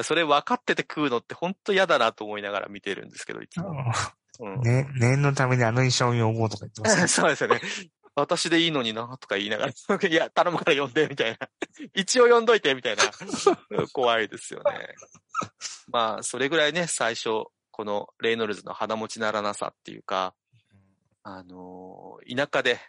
[0.02, 3.70] それ分かってて食うのって本当嫌だなと思いながら見てるんですけど、いつも。
[3.70, 7.08] うんね、念のためにあの衣装を呼ぼうとか言ってますね。
[7.08, 7.60] そうですよね。
[8.20, 9.72] 私でいいのにな、とか言いながら、
[10.08, 11.48] いや、頼むから呼んで、みたいな。
[11.94, 13.04] 一応呼んどいて、みたいな。
[13.92, 14.94] 怖いですよね。
[15.88, 20.34] まあ、それぐらいね、最初、このレイノルズの鼻持ちならなさっていうか、
[21.22, 22.80] あのー田舎で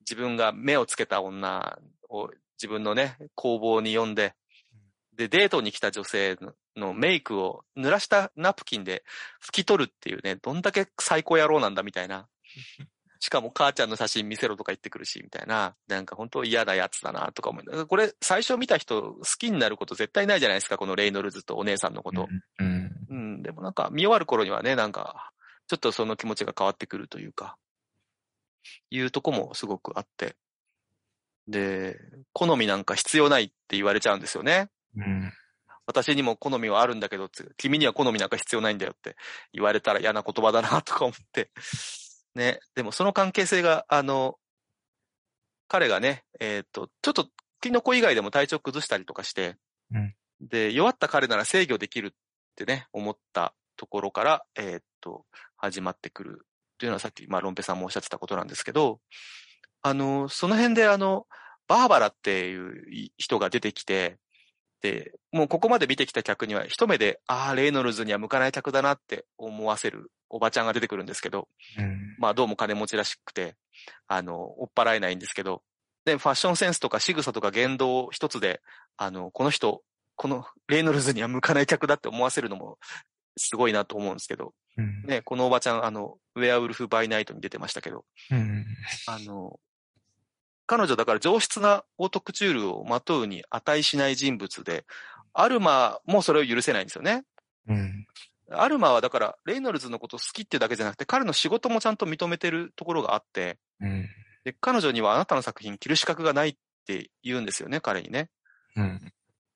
[0.00, 1.78] 自分が目をつけた女
[2.08, 4.34] を自分のね、工房に呼んで、
[5.12, 6.38] で、デートに来た女性
[6.76, 9.04] のメイクを濡らしたナプキンで
[9.44, 12.28] 拭き取るっていうね、どんだけ最高野郎なんだみたいな。
[13.20, 15.74] しかも母ちゃんの写真見せろとか言ってくるし、みたいな。
[15.88, 17.86] なんか本当嫌なやつだなとか思う。
[17.86, 22.28] これ最初見た人好きになること絶対ないじゃないですか、このレイノルズとお姉さんのこと。
[22.58, 22.92] うん。
[23.08, 25.32] うん、でもなんか見終わる頃にはね、なんか、
[25.68, 27.56] ちょっとその気持ちが変わってくるというか、
[28.90, 30.36] いうとこもすごくあって。
[31.48, 31.98] で、
[32.32, 34.68] 好みなんか必要ないって言われちゃうんですよね。
[34.96, 35.32] うん。
[35.86, 39.16] 私にも好みはあるんだけど、つ君には好みなんか必要ないんだよって
[39.52, 41.50] 言われたら嫌な言葉だなとか思って。
[42.36, 42.60] ね。
[42.74, 44.38] でもその関係性が、あの、
[45.68, 47.28] 彼がね、えっ、と、ちょっと
[47.60, 49.56] キノコ以外でも体調崩したりとかして、
[49.92, 52.10] うんで、弱った彼なら制御できるっ
[52.56, 55.24] てね、思ったところから、えっ、と、
[55.56, 56.46] 始まってくる
[56.78, 59.00] というのはさっき、まあ、ロンペさんもおっしゃってたことなんですけど、
[59.82, 61.26] あの、その辺であの、
[61.68, 64.18] バーバラっていう人が出てきて、で、
[65.32, 72.16] もうここまで見てきた客には一目で、ああ、レイノルズには向かない客だなって思わせるおばちゃんが出てくるんですけど、うん。
[72.18, 73.56] まあどうも金持ちらしくて、
[74.08, 75.62] あの、追っ払えないんですけど、
[76.04, 78.60] で、ファッションセンスとか仕草とか言動一つで、
[78.96, 79.82] あの、この人、
[80.14, 82.78] このレイノルズには向かない客だって思わせるのも
[83.36, 85.02] すごいなと思うんですけど、うん。
[85.02, 88.64] ね、このおばちゃん、あの、ウェアウルフ・バイ・ナイトに出てましたけど、うん。
[89.06, 89.58] あの、
[90.66, 94.84] 彼女だから上質なオートクチュールをまとうに値しない人物で、
[95.32, 97.24] アルマもそれを許せないんですよね。
[97.68, 98.06] うん。
[98.50, 104.08] アルマはだから、レイノルズのこと好きってだけじゃなくて、彼の仕事もちゃんと認めてるところがあって、うん。
[104.44, 106.56] で、彼女にはあなたの作品着る資格がないっ
[106.86, 108.30] て言うんですよね、彼にね。
[108.76, 109.12] うん。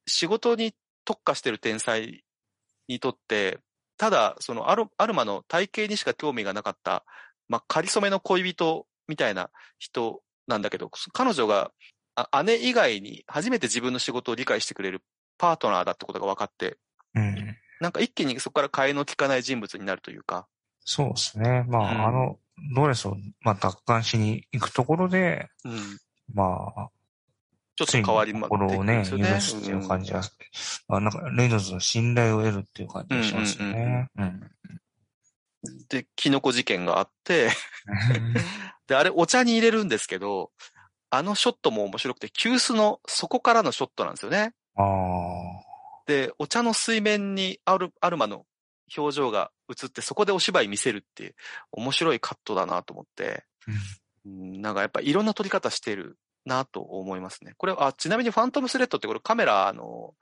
[0.07, 2.25] 仕事に特化してる天才
[2.89, 3.59] にとって、
[3.97, 7.05] ただ、そのアルアルマの体型にしか興味がなかった、
[7.49, 11.71] まあ、仮初めの恋人みたいな人なんだけど、彼女が
[12.15, 15.03] あ姉以外に初めて自分の仕事を理解してくれる
[15.39, 16.77] パートナーだってことが分かって、
[17.15, 17.57] うん。
[17.81, 20.47] なんか一気にそこから替えの利かない人物になるというか、
[20.85, 21.65] そうですね。
[21.69, 22.39] まあ、うんあの、
[22.75, 25.73] ドレスを、まあ、奪還しに行くところで、うん、
[26.35, 26.89] まあ、
[27.77, 30.23] ちょっと変わりま心をね、許っていくんですすってよねいう感じは、
[30.89, 34.09] まあ、なんか、レイノルズの信頼を得るっていう感じがしますよね。
[34.17, 34.51] うん。
[35.89, 37.51] で、キノコ事件があって、
[38.87, 40.51] で、あれお茶に入れるんですけど、
[41.11, 44.55] あのショットも面白くて、急須の底からのショットなんですよね。
[46.07, 48.47] で、お茶の水面にアルアルマの
[48.97, 51.35] 表情が映って、そこでお芝居見せるっていう、
[51.73, 53.45] 面白いカットだなと思って。
[53.67, 57.55] うんなんかやっぱいろんな撮り方してるなと思いますね。
[57.57, 60.15] これ、あ、ちなみにファントムスレッドってこれカメラ、あの、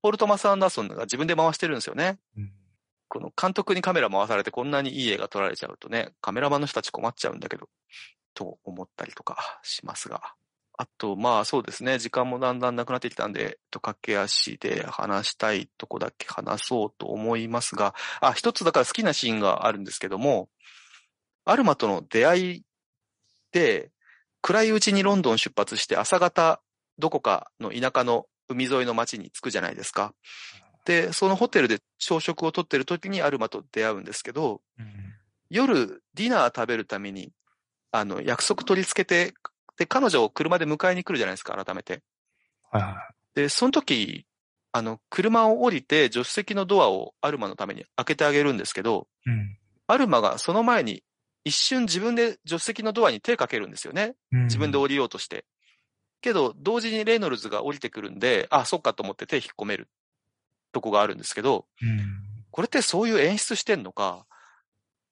[0.00, 2.18] ポール・トマス・アンダーソンが自分で回してるんですよね。
[2.36, 2.52] うん
[3.12, 7.68] この監督にカメラ回されてこんなにいい映画撮られちゃうとね、カメラマンの人たち困っちゃうんだけど、
[8.32, 10.32] と思ったりとかしますが。
[10.78, 20.48] あと、まあそうですね、時間もだんだんなくなってきたんで、と駆け足で話したいとこだけ話そうと思いますが、あ、一つだから好きなシーンがあるんですけども、
[21.44, 22.62] アルマとの出会い
[23.52, 23.90] で、
[24.40, 26.62] 暗いうちにロンドン出発して朝方、
[26.98, 30.14] どこかの田舎の海沿いの町に着くじゃないですか。
[30.84, 34.86] で、そのホテルで朝食をとってる時にアルマと出会うんですけど、うん
[35.54, 37.30] 夜ディナー食べるために、
[37.90, 39.34] あの、約束取り付けて、
[39.76, 42.02] で、彼女を車で迎えに来るじゃないですか、改めて。
[42.70, 44.24] はいはで、その時、
[44.72, 49.30] あの、車を降りて助手席のドアをアルマのために開けてあげるんですけど、い。
[49.30, 49.58] うん
[49.88, 51.02] アルマがその前に
[51.44, 54.14] 一瞬自分で助手席のドアに手かけるんですよね。
[54.32, 55.44] うん自分で降りようとして。
[56.22, 59.88] けど、同時にレイノルズが降りてくるんで、あ、そっかと思って手引っ込める
[60.72, 61.98] とこがあるんですけど、うん
[62.50, 64.26] これってそういう演出してんのか、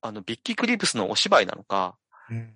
[0.03, 1.97] あの、ビッキー・クリープスのお芝居なのか、
[2.31, 2.55] うん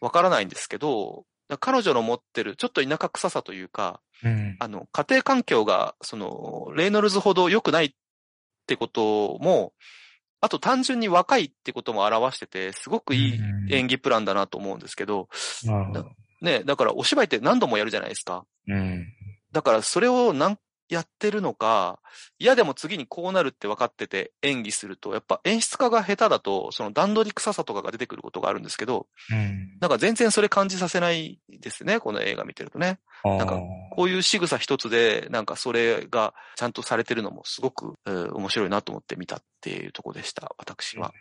[0.00, 1.26] わからないんですけど、
[1.60, 7.92] 彼女の持ってるちょっと田舎臭さというか、うんあの、家庭環境が、その、レイノルズほど良くないっ
[8.66, 9.72] てことも、
[10.40, 13.40] あと単純に若いってことも表してて、すごくいい
[13.70, 15.28] 演技プランだなと思うんですけど、
[15.64, 16.10] なるほど。
[16.40, 18.44] ね、だからお芝居って何度もやるじゃないですか。
[18.66, 19.06] うん。
[19.52, 20.58] だからそれを何
[20.94, 22.00] やってるのか、
[22.38, 29.78] 嫌でも次にこうなるって分かってて演技すると、やっぱ演出家が下手だと、その段取り臭さとかが出てくることがあるんですけど、うん。
[29.80, 32.98] なんか全然それ感じさせないですね、この映画見てるとね。
[33.24, 33.60] なんか
[33.92, 41.12] こういう仕草一つで、なんかそれがちゃんとされてるのもすごく、えー面白いなと思って見たっていうところでした、私は。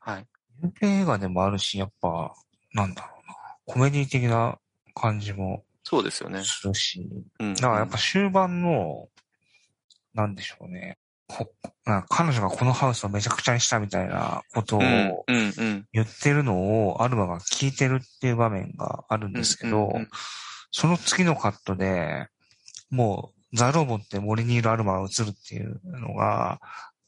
[0.00, 0.26] はい。
[0.62, 2.34] 有名映画でもあるし、やっぱ、
[2.72, 3.34] なんだろうな。
[3.66, 4.58] コメディ的な
[4.94, 6.42] 感じもそうですよね。
[6.42, 7.08] するし、
[7.38, 7.54] うん。
[7.54, 9.06] だからやっぱ終盤の、
[10.14, 10.98] なんでしょうね。
[12.08, 14.80] 彼女がこのハウスをめちゃくちゃにしたみたいなことを。
[15.28, 19.92] 言ってるのをアルマが聞いてるっていう場面があるんですけど
[20.72, 22.26] その次のカットで、
[22.90, 26.60] もう、ザルを持って森にいるアルマが映るっていうのが、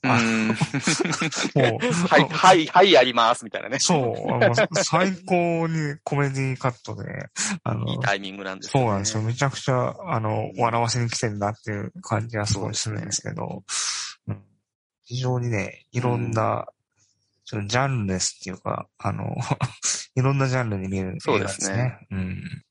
[0.02, 0.54] あうんもう、
[2.06, 3.80] はい、はい、はい、やります、みたいなね。
[3.80, 7.26] そう、最高にコメディカットで、
[7.64, 9.22] あの、いいタイミングなんですそうなんですよ。
[9.22, 13.64] めちゃくちゃ、あの、笑わせに来てるなっていう感じがすごいするんですけど、
[14.28, 14.42] うん、
[15.04, 16.66] 非常にね、いろんな、
[17.44, 19.34] ちょっとジャンルレスっていうか、あの、
[20.14, 22.06] いろんなジャンルに見えるそうですね。
[22.10, 22.64] うん。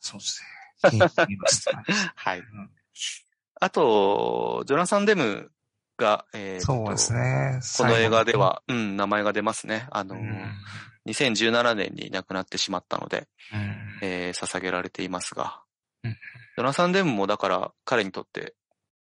[0.00, 0.48] そうですね。
[0.90, 1.74] 気に入りますね
[2.16, 2.42] はいん。
[3.60, 5.52] あと、ジョナサン・デム
[5.96, 7.60] が、えーとそうですね。
[7.78, 9.86] この映画では、うん、名前が出ますね。
[9.90, 10.46] あの、最後の、
[11.06, 13.60] 2017年に亡くなってしまったので、うん。
[13.60, 15.62] うんえー捧げられていますが、
[16.04, 16.16] うん
[16.56, 18.54] ナサン・デムもだから彼にとって、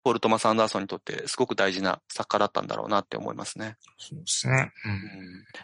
[0.03, 3.77] ポール・トマス・アンダーソンにとってすごく大事な作家だったんだろうなって思いますね。
[3.99, 4.73] そうですね。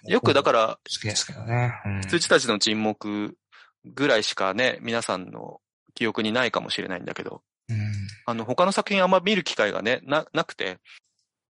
[0.07, 0.13] うん。
[0.13, 1.73] よくだかから、好きですけどね。
[1.85, 2.01] うん。
[2.01, 3.37] 羊たちの沈黙
[3.85, 5.61] ぐらいしかね、皆さんの
[5.95, 7.79] 記憶にないかもしれないんだけど、うん。
[8.27, 10.79] あの、他の作品あんま見る機会がね、な、なくて、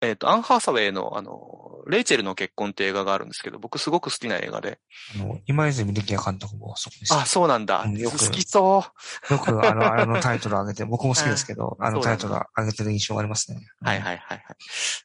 [0.05, 4.79] えっ、と、アン・ハーサウェイの、あの、レイチェルの結婚って映画があるんですけど、僕すごく好きな映画で。
[5.15, 7.15] あの、今泉力也監督もそうです。
[7.15, 7.83] あ、そうなんだ。
[7.83, 8.85] うんよく好きそ
[9.31, 9.33] う。
[9.33, 13.61] よくあの、あのタイトル上げて、 僕も好きですけど、あのタイトル上げてる印象がありますね。
[13.83, 14.57] はいはいはいはい。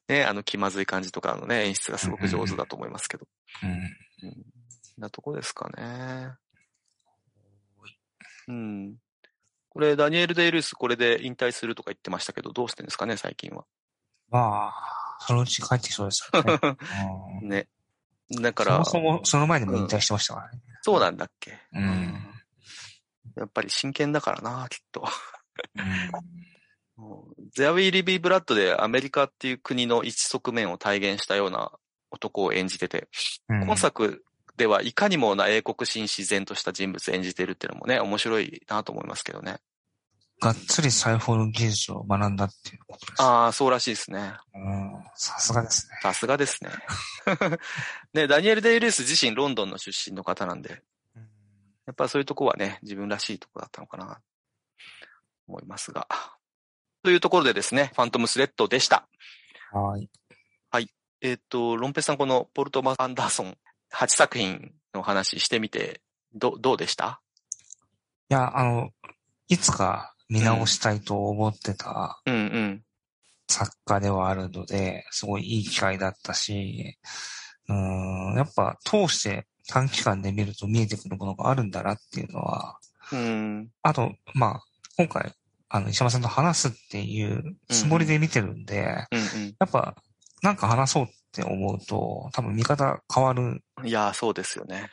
[0.08, 3.28] ね、あの気まずい感じとかのね、演出がすごく上手だと思いますけど。
[3.64, 3.70] うん。
[3.70, 3.90] うん。
[4.98, 6.34] なとこですかね。
[8.48, 8.96] うん。
[9.70, 13.66] これ、ダニエル・デイ・ルースこれで引退するとか言ってましたけど、どうしてんですかね、最近は。
[14.32, 16.60] まあ、そのうち帰ってきそうですよね。
[17.42, 17.68] うんね。
[18.32, 20.62] だから、そもそも、その前にも引退してましたからね。
[20.82, 21.60] そうなんだっけ。
[21.74, 22.30] うん。
[23.36, 25.08] やっぱり真剣だからな、きっと。
[25.76, 26.12] うん。
[26.96, 31.72] もう There Will Be Blood でアメリカっていう国の一側面を体現したような
[32.12, 33.08] 男を演じてて、
[33.48, 34.24] うん今作
[34.58, 39.60] ではいかにもな英国紳自然とした人物を演じてるっていうのもね、面白いなと思いますけどね。
[40.42, 43.22] がっつり裁縫の技術を学んだっていうことです。
[43.22, 44.34] ああ、そうらしいですね。
[44.54, 45.04] うん。
[45.16, 46.00] さすがですね。
[46.02, 46.72] さすがですね。
[48.14, 50.82] ね、ダニエル・デイ・ルース自身ロンドンの出身の方なんで、
[51.16, 51.24] うん
[51.88, 54.22] やっぱそういうとこはね、自分らしいとこだったのかな、
[55.48, 56.08] 思いますが。
[57.02, 59.08] というところでですね、ファントム・スレッドでした。
[59.72, 60.10] はい。
[61.22, 63.58] えっ、と、ロンペさん、このポルトマ・アンダーソン
[63.92, 66.02] 8作品の話してみて、
[66.34, 67.22] ど、どうでした？
[68.30, 68.92] いや、あの、
[69.50, 72.84] いつか見直したいと思ってたうんうん。
[73.48, 76.98] 作家ではあるので、すごいいい機会だったし、
[77.68, 82.78] うん、やっぱ通して短期間で見ると見えてくるものがあるんだなっていうのは、
[83.12, 83.70] うん。
[83.82, 84.62] あと、まあ、
[84.98, 85.34] 今回、
[85.70, 89.96] あの、石山さんと話すっていうつもりで見てるんで、うんやっぱ、
[90.42, 93.88] なんか話そうって思うと、多分見方変わるうん。
[93.88, 94.90] いやー、そうですよね。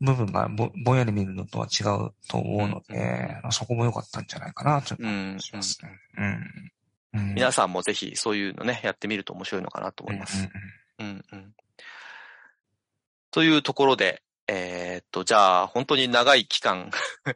[0.00, 5.46] 部分がぼぼんやり見るのとは違うと思うのうんで、そこも良かったんじゃないかなといううん感じ。
[5.46, 5.90] しますね。
[7.14, 7.20] うん。
[7.20, 7.34] うん。
[7.34, 10.48] 皆さんもぜひそういうのね、やってみると面白いのかなと思います。
[10.98, 11.54] うんうん。
[13.30, 16.90] というところで、えーっと、じゃあ、本当に長い期間、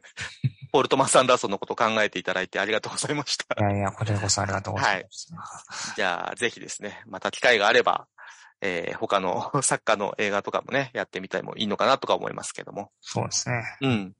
[0.73, 3.45] ポール・トマス・アンダーソンのことを考えていただいてありがとうございました。
[3.57, 5.93] いやいや、こちらこそありがとうございます。
[5.95, 8.07] じゃあ、ぜひですね、また機会があれば、
[8.61, 12.91] えー他の 作家の映画とかもね、やってみたいもいいのかなとか思いますけども。
[13.01, 13.63] そうですね。
[13.81, 14.15] うん。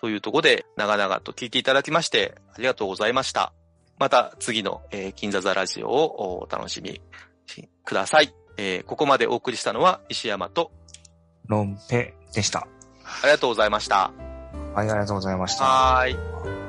[0.00, 3.52] というところで、長々と聞いていただきまして、ありがとうございました。
[3.98, 7.00] また次の、えー金座座ラジオをお楽しみ
[7.84, 8.34] ください。
[8.56, 10.72] えーここまでお送りしたのは石山と、
[11.46, 12.66] ロンペでした。
[13.04, 14.12] ありがとうございました。
[14.74, 15.64] はい、ありがとうございました。
[15.64, 16.61] はーい。